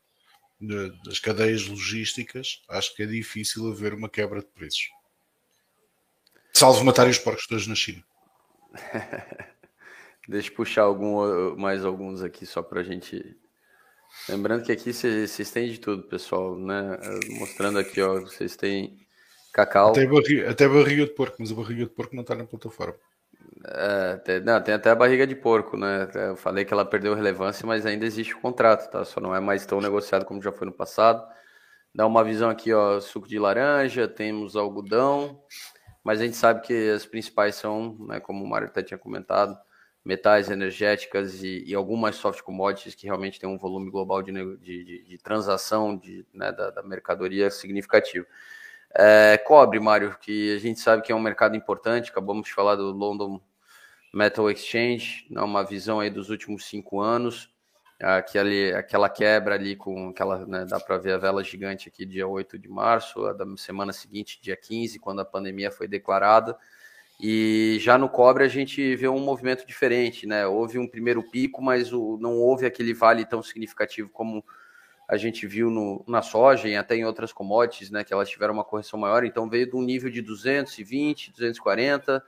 [1.05, 4.91] das cadeias logísticas, acho que é difícil haver uma quebra de preços.
[6.53, 8.05] Salvo matarem os porcos todos na China.
[10.29, 13.37] Deixa eu puxar algum, mais alguns aqui só para a gente.
[14.29, 16.99] Lembrando que aqui vocês têm de tudo, pessoal, né?
[17.31, 19.05] Mostrando aqui, ó, vocês têm
[19.53, 19.91] cacau.
[19.91, 22.95] Até barriga, até barriga de porco, mas a barriga de porco não está na plataforma.
[23.65, 26.09] É, tem, não, tem até a barriga de porco, né?
[26.15, 29.05] Eu falei que ela perdeu relevância, mas ainda existe o contrato, tá?
[29.05, 31.25] Só não é mais tão negociado como já foi no passado.
[31.95, 35.41] Dá uma visão aqui, ó, suco de laranja, temos algodão,
[36.03, 39.59] mas a gente sabe que as principais são, né, como o Mário até tinha comentado,
[40.05, 44.85] metais energéticas e, e, algumas soft commodities que realmente tem um volume global de, de,
[44.85, 48.27] de, de transação de, né, da, da, mercadoria significativo.
[48.95, 52.75] É, cobre, Mário, que a gente sabe que é um mercado importante, acabamos de falar
[52.77, 53.41] do London
[54.13, 57.51] Metal Exchange, né, uma visão aí dos últimos cinco anos,
[58.01, 62.27] aquele, aquela quebra ali com aquela, né, dá para ver a vela gigante aqui dia
[62.27, 66.57] 8 de março, a da semana seguinte, dia 15, quando a pandemia foi declarada,
[67.21, 70.45] e já no cobre a gente vê um movimento diferente, né?
[70.45, 74.45] Houve um primeiro pico, mas o, não houve aquele vale tão significativo como
[75.09, 78.03] a gente viu no, na soja e até em outras commodities, né?
[78.03, 79.25] Que elas tiveram uma correção maior.
[79.25, 82.21] Então veio de um nível de 220, 240,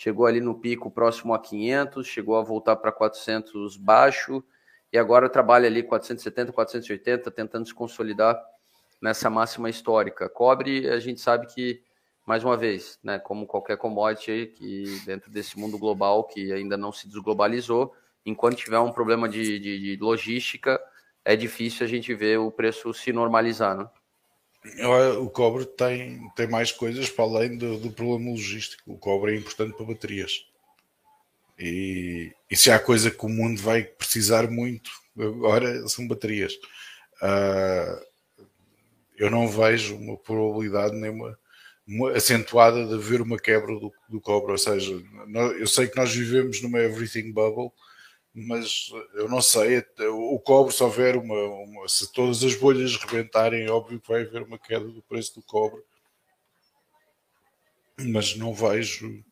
[0.00, 4.42] chegou ali no pico próximo a 500, chegou a voltar para 400 baixo
[4.90, 8.42] e agora trabalha ali 470, 480, tentando se consolidar
[8.98, 10.26] nessa máxima histórica.
[10.26, 11.82] Cobre, a gente sabe que
[12.24, 16.92] mais uma vez, né, como qualquer commodity que dentro desse mundo global que ainda não
[16.92, 17.94] se desglobalizou,
[18.24, 20.80] enquanto tiver um problema de, de, de logística,
[21.22, 23.86] é difícil a gente ver o preço se normalizar, né?
[25.20, 28.92] O cobre tem, tem mais coisas para além do, do problema logístico.
[28.92, 30.44] O cobre é importante para baterias.
[31.58, 36.54] E, e, se há coisa que o mundo vai precisar muito agora são baterias.
[37.22, 38.04] Uh,
[39.16, 41.38] eu não vejo uma probabilidade nenhuma
[42.14, 44.52] acentuada de haver uma quebra do, do cobre.
[44.52, 44.92] Ou seja,
[45.58, 47.70] eu sei que nós vivemos numa everything bubble,
[48.34, 49.84] mas eu não sei.
[50.10, 54.22] O cobre, se houver uma, uma, se todas as bolhas rebentarem, é óbvio que vai
[54.22, 55.82] haver uma queda do preço do cobre,
[57.98, 59.24] mas não vejo.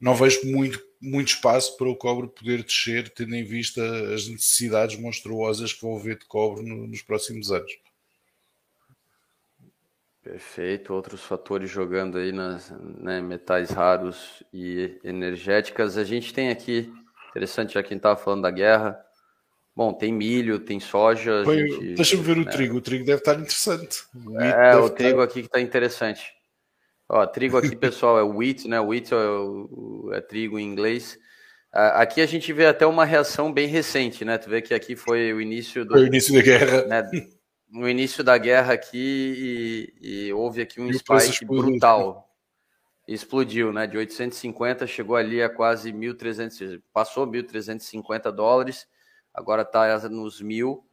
[0.00, 3.80] Não vejo muito, muito espaço para o cobre poder descer, tendo em vista
[4.12, 7.72] as necessidades monstruosas que vão haver de cobre no, nos próximos anos.
[10.22, 10.94] Perfeito.
[10.94, 15.98] Outros fatores jogando aí nas né, metais raros e energéticas.
[15.98, 16.92] A gente tem aqui,
[17.32, 18.98] interessante, já quem estava falando da guerra.
[19.74, 21.42] Bom, tem milho, tem soja.
[21.96, 22.50] Deixa-me ver o né?
[22.52, 22.76] trigo.
[22.76, 24.04] O trigo deve estar interessante.
[24.14, 25.24] O é, o trigo estar...
[25.24, 26.32] aqui que está interessante.
[27.08, 28.78] Ó, trigo aqui, pessoal, é wheat, né?
[28.78, 31.18] Wheat é, o, é trigo em inglês.
[31.72, 34.36] Aqui a gente vê até uma reação bem recente, né?
[34.36, 35.94] Tu vê que aqui foi o início do.
[35.94, 36.86] Foi o início da guerra.
[36.86, 37.10] Né?
[37.72, 42.28] no início da guerra aqui e, e houve aqui um e spike brutal.
[43.06, 43.86] Explodiu, né?
[43.86, 48.86] De 850 chegou ali a quase 1.300, passou 1.350 dólares,
[49.34, 50.86] agora está nos mil.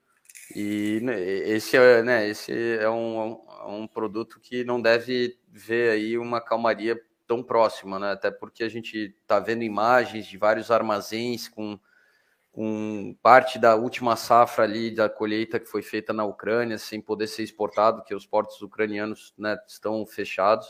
[0.55, 6.18] E né, esse é, né, esse é um, um produto que não deve ver aí
[6.18, 8.12] uma calmaria tão próxima, né?
[8.12, 11.80] Até porque a gente está vendo imagens de vários armazéns com
[12.51, 17.28] com parte da última safra ali da colheita que foi feita na Ucrânia sem poder
[17.28, 20.68] ser exportado, que os portos ucranianos né, estão fechados.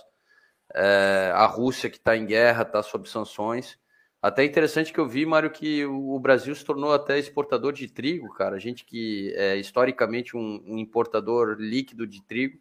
[0.75, 3.77] É, a Rússia que está em guerra, está sob sanções.
[4.21, 8.33] Até interessante que eu vi, Mário, que o Brasil se tornou até exportador de trigo,
[8.33, 8.57] cara.
[8.57, 12.59] A gente que é historicamente um, um importador líquido de trigo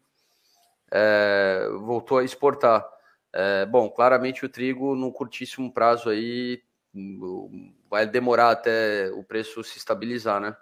[0.91, 2.87] é, voltou a exportar.
[3.33, 6.63] É, bom, claramente o trigo, num curtíssimo prazo aí,
[7.91, 10.57] vai demorar até o preço se estabilizar, né?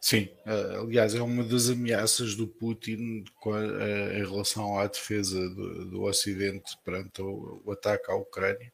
[0.00, 6.02] Sim, eh, aliás, é uma das ameaças do Putin eh, em relação à defesa do,
[6.02, 8.72] Ocidente perante o, o, ataque à Ucrânia,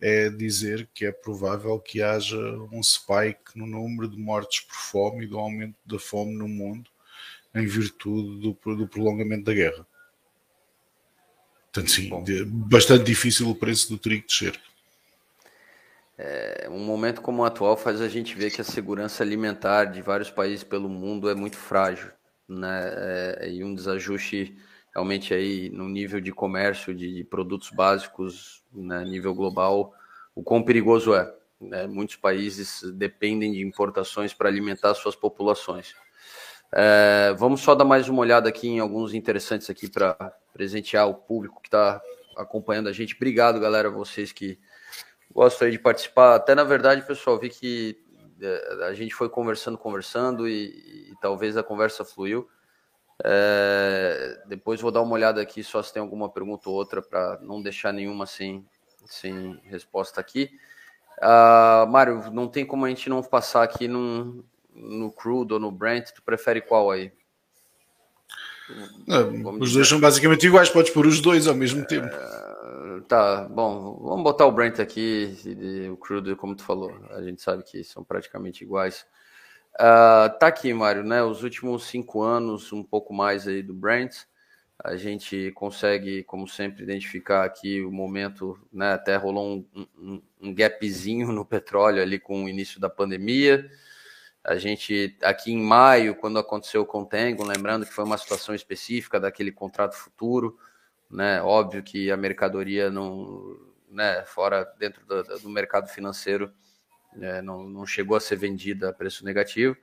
[0.00, 2.36] é dizer que é provável que haja
[2.70, 6.90] um spike no número de mortes por fome e do aumento da fome no mundo
[7.54, 9.86] em virtude do, prolongamento da guerra.
[11.72, 12.10] Portanto, sim,
[12.46, 14.60] bastante difícil o preço do trigo descer.
[16.18, 20.00] É, um momento como o atual faz a gente ver que a segurança alimentar de
[20.00, 22.10] vários países pelo mundo é muito frágil,
[22.48, 22.92] né?
[23.40, 24.56] É, e um desajuste
[24.94, 29.92] realmente aí no nível de comércio de, de produtos básicos, né, nível global,
[30.34, 31.30] o quão perigoso é.
[31.60, 31.86] Né?
[31.86, 35.94] Muitos países dependem de importações para alimentar suas populações.
[36.72, 40.14] É, vamos só dar mais uma olhada aqui em alguns interessantes aqui para
[40.54, 42.00] presentear o público que está
[42.34, 43.14] acompanhando a gente.
[43.14, 44.58] Obrigado, galera, vocês que
[45.36, 46.34] gostam de participar.
[46.34, 47.98] Até na verdade, pessoal, vi que
[48.40, 52.48] é, a gente foi conversando, conversando e, e talvez a conversa fluiu.
[53.22, 57.38] É, depois vou dar uma olhada aqui só se tem alguma pergunta ou outra para
[57.42, 58.66] não deixar nenhuma sem,
[59.04, 60.50] sem resposta aqui.
[61.18, 64.42] Uh, Mário, não tem como a gente não passar aqui num,
[64.74, 66.12] no Crude ou no Brent.
[66.12, 67.12] Tu prefere qual aí?
[69.06, 72.08] Não, os dois são basicamente iguais, podes pôr os dois ao mesmo tempo.
[73.08, 76.92] Tá, bom, vamos botar o Brent aqui e o Crude, como tu falou.
[77.10, 79.06] A gente sabe que são praticamente iguais.
[79.74, 81.22] Uh, tá aqui, Mário, né?
[81.22, 84.24] Os últimos cinco anos, um pouco mais aí do Brent,
[84.82, 88.94] a gente consegue, como sempre, identificar aqui o momento, né?
[88.94, 93.70] Até rolou um, um, um gapzinho no petróleo ali com o início da pandemia.
[94.42, 99.20] A gente, aqui em maio, quando aconteceu o Contango, lembrando que foi uma situação específica
[99.20, 100.58] daquele contrato futuro,
[101.10, 101.42] né?
[101.42, 103.56] Óbvio que a mercadoria não,
[103.90, 104.24] né?
[104.24, 106.52] Fora dentro do, do mercado financeiro
[107.20, 109.76] é, não, não, chegou a ser vendida a preço negativo.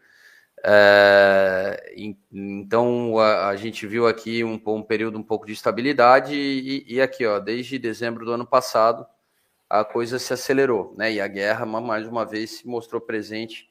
[0.65, 1.93] É,
[2.31, 7.01] então a, a, gente viu aqui um, um, período um pouco de estabilidade e, e,
[7.01, 9.05] aqui, ó, desde dezembro do ano passado,
[9.69, 11.11] a coisa se acelerou, né?
[11.13, 13.69] E a guerra mais uma vez se mostrou presente,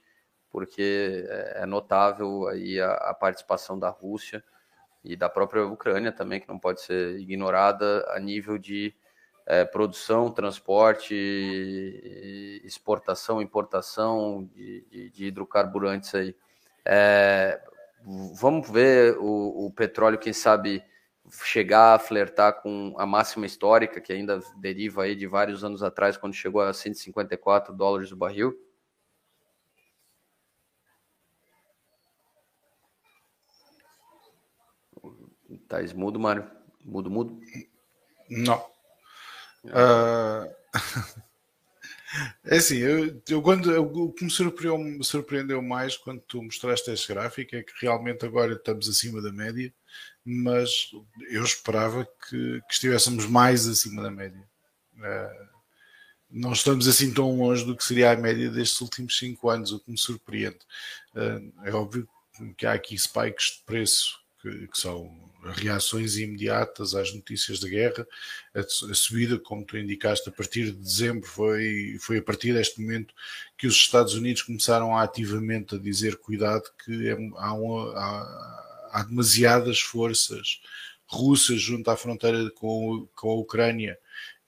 [0.50, 4.42] porque é, é notável aí a, a participação da Rússia
[5.04, 8.94] e da própria Ucrânia também, que não pode ser ignorada a nível de
[9.46, 11.14] é, produção, transporte,
[12.64, 16.36] exportação, importação de, de, de hidrocarburantes aí.
[16.84, 17.60] É,
[18.34, 20.82] vamos ver o, o, petróleo, quem sabe,
[21.44, 26.16] chegar a flertar com a máxima histórica, que ainda deriva aí de vários anos atrás,
[26.16, 28.56] quando chegou a 154 dólares o barril.
[35.72, 36.46] Tá mudo, Mário?
[36.84, 37.40] Mudo, mudo?
[38.28, 38.58] Não.
[39.64, 40.54] Uh...
[42.44, 46.42] é assim, eu, eu quando eu, o que me surpreendeu, me surpreendeu mais quando tu
[46.42, 49.72] mostraste este gráfico é que realmente agora estamos acima da média,
[50.22, 50.90] mas
[51.30, 54.46] eu esperava que, que estivéssemos mais acima da média.
[54.98, 55.48] Uh,
[56.28, 59.80] não estamos assim tão longe do que seria a média destes últimos 5 anos, o
[59.80, 60.58] que me surpreende.
[61.14, 62.06] Uh, é óbvio
[62.58, 65.10] que há aqui spikes de preço que, que são
[65.50, 68.06] reações imediatas às notícias da guerra.
[68.54, 72.80] A, a, subida, como tu indicaste, a partir de dezembro foi, foi a partir deste
[72.80, 73.14] momento
[73.56, 79.02] que os Estados Unidos começaram ativamente a dizer cuidado que é, há, uma, há, há,
[79.02, 80.60] demasiadas forças
[81.06, 83.98] russas junto à fronteira com, com a Ucrânia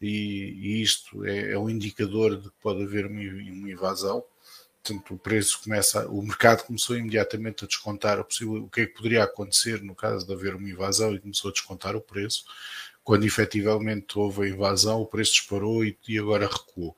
[0.00, 4.24] e, e isto é, é um indicador de que pode haver uma, uma invasão
[4.84, 8.86] portanto, o preço começa, o mercado começou imediatamente a descontar o, possível, o que é
[8.86, 12.44] que poderia acontecer no caso de haver uma invasão e começou a descontar o preço.
[13.02, 16.94] Quando efetivamente houve a invasão, o preço disparou e, e agora recuou.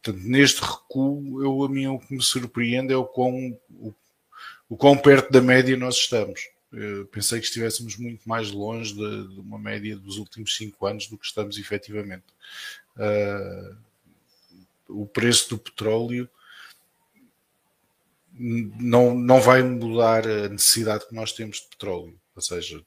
[0.00, 3.92] Portanto, neste recuo, eu, a mim o que me surpreende é o quão, o,
[4.68, 6.48] o quão perto da média nós estamos.
[6.72, 11.06] Eu pensei que estivéssemos muito mais longe de, de, uma média dos últimos cinco anos
[11.08, 12.24] do que estamos efetivamente.
[12.96, 13.76] Uh,
[14.88, 16.28] o preço do petróleo
[18.34, 22.18] não, não vai mudar a necessidade que nós temos de petróleo.
[22.34, 22.84] Ou seja,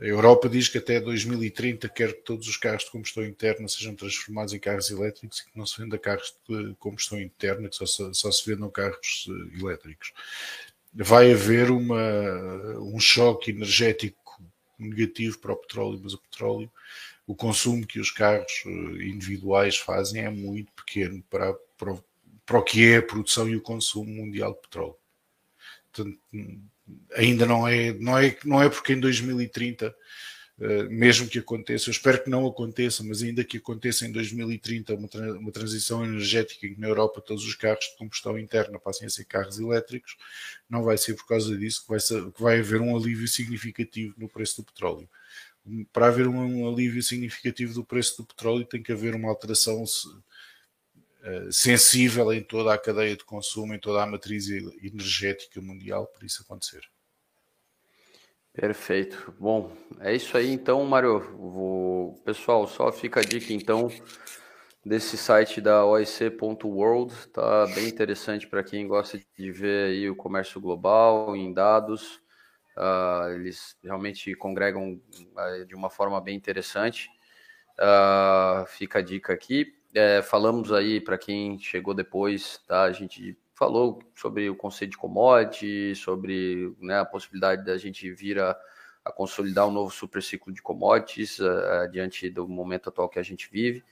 [0.00, 3.94] a Europa diz que até 2030 quer que todos os carros de combustão interna sejam
[3.94, 7.86] transformados em carros elétricos e que não se venda carros de combustão interna, que só,
[7.86, 10.12] só se vendam carros eh, elétricos.
[10.94, 14.42] Vai haver uma, um choque energético
[14.78, 16.70] negativo para o petróleo, mas o petróleo,
[17.26, 21.96] o consumo que os carros eh, individuais fazem é muito pequeno para, para,
[22.52, 24.96] para o que é a produção e o consumo mundial de petróleo.
[25.90, 26.18] Portanto,
[27.16, 29.94] ainda não é, não é, não é porque em 2030,
[30.60, 34.94] eh, mesmo que aconteça, eu espero que não aconteça, mas ainda que aconteça em 2030
[34.94, 35.08] uma,
[35.38, 39.10] uma transição energética em que na Europa todos os carros de combustão interna passem a
[39.10, 40.14] ser carros elétricos,
[40.68, 44.12] não vai ser por causa disso que vai, ser, que vai haver um alívio significativo
[44.18, 45.08] no preço do petróleo.
[45.90, 49.82] Para haver um alívio significativo do preço do petróleo, tem que haver uma alteração
[51.50, 56.42] sensível em toda a cadeia de consumo, em toda a matriz energética mundial para isso
[56.42, 56.82] acontecer.
[58.52, 59.34] Perfeito.
[59.38, 61.20] Bom, é isso aí então, Mário.
[61.36, 62.20] Vou...
[62.24, 63.88] Pessoal, só fica a dica então
[64.84, 70.60] desse site da OEC.world, tá bem interessante para quem gosta de ver aí o comércio
[70.60, 72.20] global em dados.
[72.76, 75.00] Uh, eles realmente congregam
[75.36, 77.08] uh, de uma forma bem interessante.
[77.78, 79.72] Uh, fica a dica aqui.
[79.94, 82.82] É, falamos aí para quem chegou depois, tá?
[82.82, 88.40] A gente falou sobre o conceito de commodity, sobre né, a possibilidade da gente vir
[88.40, 88.56] a,
[89.04, 93.22] a consolidar um novo super ciclo de commodities uh, diante do momento atual que a
[93.22, 93.84] gente vive.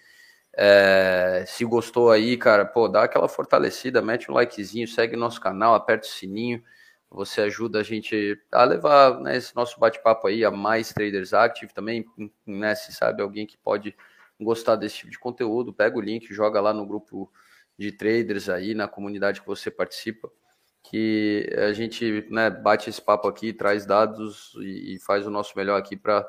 [0.53, 5.75] É, se gostou aí, cara, pô, dá aquela fortalecida, mete um likezinho, segue nosso canal,
[5.75, 6.63] aperta o sininho.
[7.11, 11.73] Você ajuda a gente a levar né, esse nosso bate-papo aí a mais traders active
[11.73, 12.05] também,
[12.47, 12.75] né?
[12.75, 13.97] Se sabe alguém que pode
[14.45, 17.31] gostar desse tipo de conteúdo, pega o link, joga lá no grupo
[17.79, 20.31] de traders aí, na comunidade que você participa,
[20.83, 25.57] que a gente né, bate esse papo aqui, traz dados e, e faz o nosso
[25.57, 26.27] melhor aqui para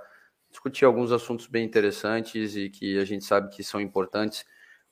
[0.49, 4.45] discutir alguns assuntos bem interessantes e que a gente sabe que são importantes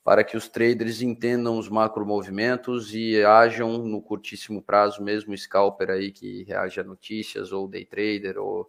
[0.03, 5.91] para que os traders entendam os macro movimentos e ajam no curtíssimo prazo, mesmo scalper
[5.91, 8.67] aí que reage a notícias, ou day trader, ou,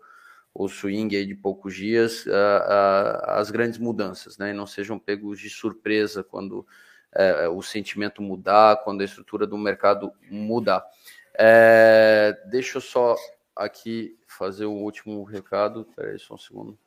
[0.54, 2.24] ou swing aí de poucos dias,
[3.24, 4.50] as grandes mudanças, né?
[4.50, 6.66] E não sejam pegos de surpresa quando
[7.14, 10.84] é, o sentimento mudar, quando a estrutura do mercado mudar.
[11.38, 13.16] É, deixa eu só
[13.54, 15.86] aqui fazer o último recado.
[15.88, 16.78] Espera aí só um segundo.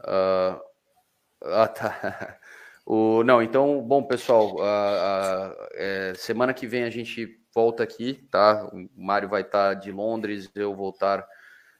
[0.00, 0.60] Uh,
[1.42, 2.38] ah, tá.
[2.88, 8.24] O, não, então, bom, pessoal, uh, uh, é, semana que vem a gente volta aqui,
[8.30, 8.64] tá?
[8.72, 10.72] O Mário vai estar de Londres, eu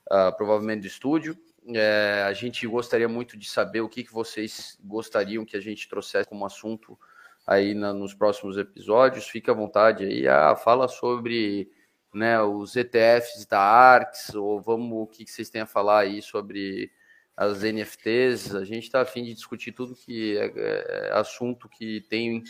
[0.07, 1.37] voltar provavelmente do estúdio.
[1.75, 5.89] É, a gente gostaria muito de saber o que, que vocês gostariam que a gente
[5.89, 6.99] trouxesse como assunto
[7.47, 9.27] aí na, nos próximos episódios.
[9.27, 10.29] Fique à vontade aí.
[10.29, 11.71] Ah, fala sobre
[12.15, 16.23] né, os ETFs da ARX, ou vamos, o que, que vocês têm a falar aí
[16.23, 16.91] sobre
[17.37, 18.55] as NFTs.
[18.55, 22.45] A gente está afim de discutir tudo que é, é assunto que tem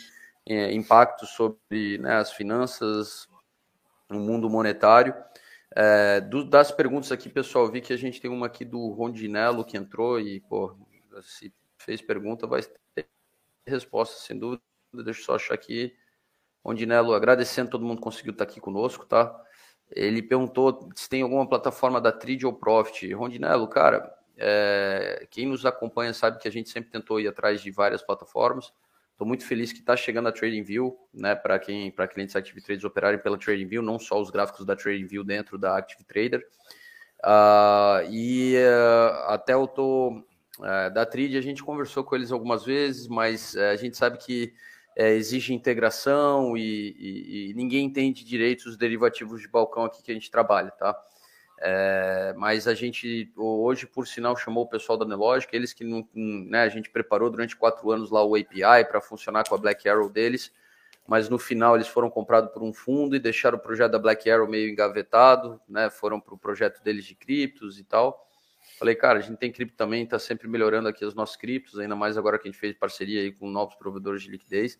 [0.45, 3.27] é, impacto sobre né, as finanças,
[4.09, 5.13] no mundo monetário.
[5.75, 9.65] É, do, das perguntas aqui, pessoal, vi que a gente tem uma aqui do Rondinello
[9.65, 10.75] que entrou e, pô,
[11.21, 12.61] se fez pergunta, vai
[12.95, 13.07] ter
[13.65, 14.61] resposta, sem dúvida.
[14.93, 15.95] Deixa eu só achar aqui.
[16.63, 19.33] Rondinello, agradecendo todo mundo que conseguiu estar aqui conosco, tá?
[19.91, 23.13] Ele perguntou se tem alguma plataforma da Trid ou Profit.
[23.13, 27.71] Rondinello, cara, é, quem nos acompanha sabe que a gente sempre tentou ir atrás de
[27.71, 28.73] várias plataformas.
[29.17, 32.83] Estou muito feliz que está chegando a TradingView, né, para quem, para clientes Active Traders
[32.83, 36.47] operarem pela TradingView, não só os gráficos da TradingView dentro da Active Trader.
[37.25, 40.23] Uh, e uh, até eu tô
[40.59, 44.53] uh, da Trid, a gente conversou com eles algumas vezes, mas a gente sabe que
[44.95, 50.13] exige integração e, e, e, ninguém entende direito os derivativos de balcão aqui que a
[50.13, 50.95] gente trabalha, tá?
[51.59, 56.07] É, mas a gente hoje, por sinal, chamou o pessoal da Nelogic, eles que não,
[56.13, 59.89] né, a gente preparou durante quatro anos lá o API para funcionar com a Black
[59.89, 60.53] Arrow deles,
[61.07, 64.29] mas no final eles foram comprados por um fundo e deixaram o projeto da Black
[64.29, 65.89] Arrow meio engavetado, né?
[65.89, 68.27] Foram para o projeto deles de criptos e tal.
[68.77, 71.95] Falei, cara, a gente tem cripto também, está sempre melhorando aqui os nossos criptos, ainda
[71.95, 74.79] mais agora que a gente fez parceria aí com novos provedores de liquidez.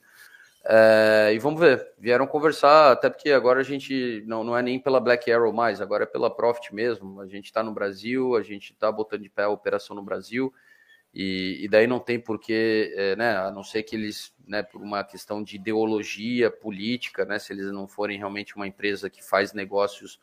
[0.66, 4.80] É, e vamos ver, vieram conversar, até porque agora a gente não, não é nem
[4.80, 7.22] pela Black Arrow mais, agora é pela Profit mesmo.
[7.22, 10.54] A gente está no Brasil, a gente está botando de pé a operação no Brasil,
[11.14, 14.82] e, e daí não tem porquê, é, né, a não ser que eles, né, por
[14.82, 19.54] uma questão de ideologia política, né, se eles não forem realmente uma empresa que faz
[19.54, 20.20] negócios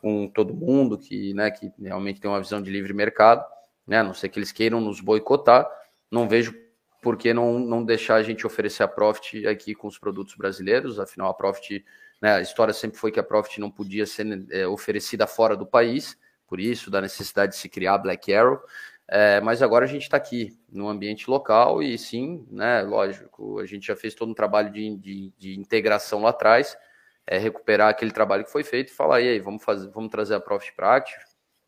[0.00, 3.44] com todo mundo, que, né, que realmente tem uma visão de livre mercado,
[3.86, 5.68] né, a não ser que eles queiram nos boicotar,
[6.10, 6.54] não vejo
[7.02, 11.00] por que não, não deixar a gente oferecer a Profit aqui com os produtos brasileiros,
[11.00, 11.84] afinal a Profit,
[12.20, 15.66] né, a história sempre foi que a Profit não podia ser é, oferecida fora do
[15.66, 16.16] país,
[16.46, 18.60] por isso da necessidade de se criar Black Arrow,
[19.08, 23.66] é, mas agora a gente está aqui no ambiente local e sim, né, lógico, a
[23.66, 26.78] gente já fez todo um trabalho de, de, de integração lá atrás,
[27.26, 30.36] é, recuperar aquele trabalho que foi feito e falar, e aí, vamos, fazer, vamos trazer
[30.36, 31.04] a Profit para.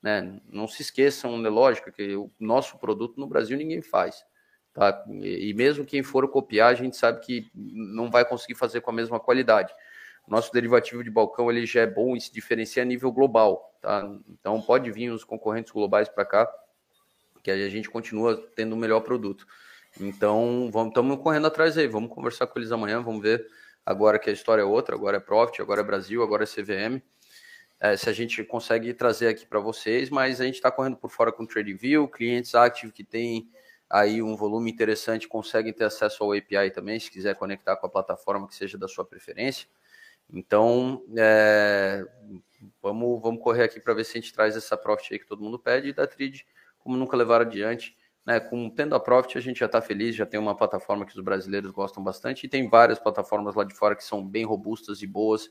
[0.00, 0.40] Né?
[0.48, 4.24] Não se esqueçam, né, lógico, que o nosso produto no Brasil ninguém faz.
[4.74, 5.04] Tá?
[5.08, 8.94] E, mesmo quem for copiar, a gente sabe que não vai conseguir fazer com a
[8.94, 9.72] mesma qualidade.
[10.26, 13.78] Nosso derivativo de balcão ele já é bom e se diferencia a nível global.
[13.80, 14.04] Tá?
[14.28, 16.52] Então pode vir os concorrentes globais para cá,
[17.40, 19.46] que a gente continua tendo o melhor produto.
[20.00, 23.46] Então vamos, estamos correndo atrás aí, vamos conversar com eles amanhã, vamos ver
[23.86, 27.00] agora que a história é outra, agora é Profit, agora é Brasil, agora é CVM.
[27.78, 31.10] É, se a gente consegue trazer aqui para vocês, mas a gente está correndo por
[31.10, 33.50] fora com o TradingView, clientes Active que tem
[33.88, 37.90] aí um volume interessante conseguem ter acesso ao API também, se quiser conectar com a
[37.90, 39.68] plataforma que seja da sua preferência.
[40.32, 42.04] Então, é,
[42.82, 45.42] vamos, vamos correr aqui para ver se a gente traz essa Profit aí que todo
[45.42, 46.42] mundo pede e da Trid,
[46.78, 47.96] como nunca levar adiante.
[48.26, 51.14] Né, com tendo a Profit, a gente já está feliz, já tem uma plataforma que
[51.14, 55.02] os brasileiros gostam bastante e tem várias plataformas lá de fora que são bem robustas
[55.02, 55.50] e boas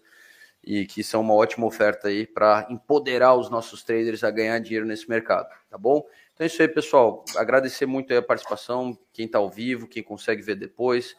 [0.64, 4.88] e que são uma ótima oferta aí para empoderar os nossos traders a ganhar dinheiro
[4.88, 6.04] nesse mercado, tá bom?
[6.34, 7.24] Então é isso aí, pessoal.
[7.36, 11.16] Agradecer muito a participação, quem está ao vivo, quem consegue ver depois.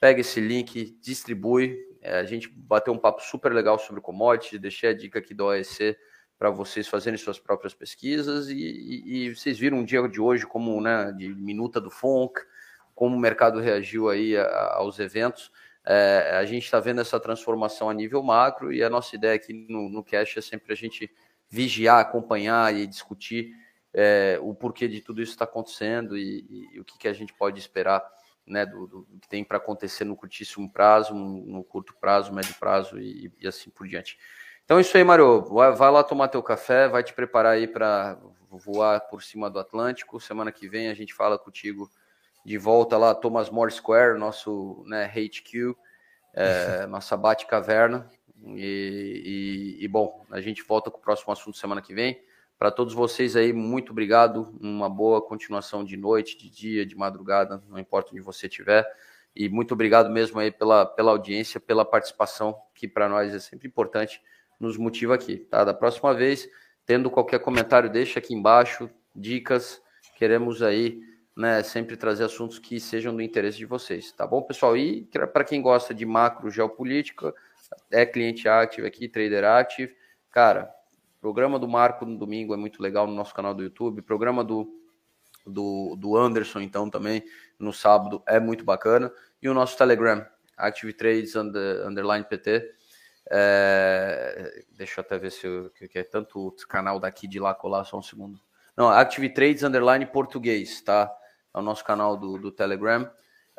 [0.00, 1.78] Pega esse link, distribui.
[2.00, 5.46] É, a gente bateu um papo super legal sobre commodities, deixei a dica aqui do
[5.46, 5.96] OEC
[6.38, 10.46] para vocês fazerem suas próprias pesquisas e, e, e, vocês viram um dia de hoje
[10.46, 12.40] como, né, de minuta do FONC,
[12.94, 15.50] como o mercado reagiu aí a, aos eventos.
[15.84, 19.52] É, a gente está vendo essa transformação a nível macro e a nossa ideia aqui
[19.52, 21.10] no, no Cash é sempre a gente
[21.50, 23.52] vigiar, acompanhar e discutir
[24.00, 27.34] é, o porquê de tudo isso está acontecendo e, e, o que, que, a gente
[27.34, 28.00] pode esperar
[28.46, 33.00] né, do, do que tem para acontecer no curtíssimo prazo, no curto prazo, médio prazo
[33.00, 34.16] e, e assim por diante.
[34.64, 35.42] Então é isso aí, Mário.
[35.42, 38.16] Vai, vai, lá tomar teu café, vai te preparar aí para
[38.48, 40.20] voar por cima do Atlântico.
[40.20, 41.90] Semana que vem a gente fala contigo
[42.44, 45.74] de volta lá, Thomas More Square, nosso né, HQ,
[46.34, 48.08] é, nossa bate-caverna.
[48.46, 52.27] E, e, e, bom, a gente volta com o próximo assunto semana que vem.
[52.58, 54.52] Para todos vocês aí, muito obrigado.
[54.60, 58.84] Uma boa continuação de noite, de dia, de madrugada, não importa onde você estiver.
[59.34, 63.68] E muito obrigado mesmo aí pela, pela audiência, pela participação, que para nós é sempre
[63.68, 64.20] importante,
[64.58, 65.36] nos motiva aqui.
[65.36, 65.62] Tá?
[65.62, 66.48] Da próxima vez,
[66.84, 69.80] tendo qualquer comentário, deixa aqui embaixo, dicas.
[70.16, 71.00] Queremos aí
[71.36, 74.76] né, sempre trazer assuntos que sejam do interesse de vocês, tá bom, pessoal?
[74.76, 77.32] E para quem gosta de macro geopolítica,
[77.92, 79.94] é cliente active aqui, trader active.
[80.32, 80.74] Cara,
[81.20, 84.68] programa do Marco no domingo é muito legal no nosso canal do YouTube, programa do,
[85.46, 87.22] do, do Anderson, então, também
[87.58, 89.12] no sábado é muito bacana.
[89.40, 90.24] E o nosso Telegram,
[90.56, 92.74] Active Trades under, Underline PT.
[93.30, 97.84] É, deixa eu até ver se eu, que é tanto canal daqui de lá colar,
[97.84, 98.40] só um segundo.
[98.76, 101.14] Não, Active Trades Underline Português, tá?
[101.52, 103.10] ao nosso canal do, do Telegram.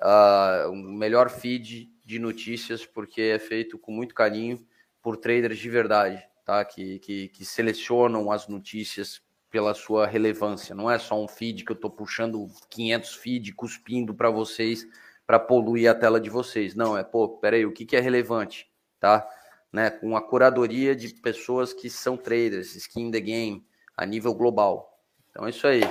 [0.01, 4.65] Uh, o melhor feed de notícias, porque é feito com muito carinho
[5.01, 6.65] por traders de verdade, tá?
[6.65, 9.21] Que, que, que selecionam as notícias
[9.51, 10.73] pela sua relevância.
[10.73, 14.87] Não é só um feed que eu estou puxando 500 feed, cuspindo para vocês
[15.27, 16.73] para poluir a tela de vocês.
[16.73, 18.67] Não, é, pô, peraí, o que, que é relevante,
[18.99, 19.27] tá?
[19.71, 23.63] Né, com a curadoria de pessoas que são traders, skin the game,
[23.95, 24.99] a nível global.
[25.29, 25.81] Então é isso aí.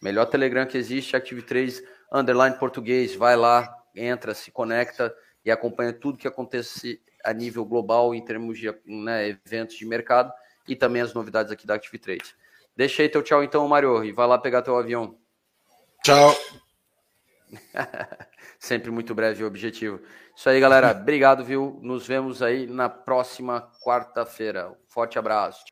[0.00, 1.82] Melhor Telegram que existe, Active 3
[2.12, 3.16] underline português.
[3.16, 5.12] Vai lá, entra, se conecta
[5.44, 10.32] e acompanha tudo que acontece a nível global em termos de né, eventos de mercado
[10.68, 12.34] e também as novidades aqui da Active Trade.
[12.76, 15.16] Deixa aí teu tchau então, Mário, e vai lá pegar teu avião.
[16.02, 16.34] Tchau.
[18.58, 20.00] Sempre muito breve e objetivo.
[20.34, 20.90] Isso aí, galera.
[20.98, 21.78] Obrigado, viu?
[21.82, 24.76] Nos vemos aí na próxima quarta-feira.
[24.88, 25.64] Forte abraço.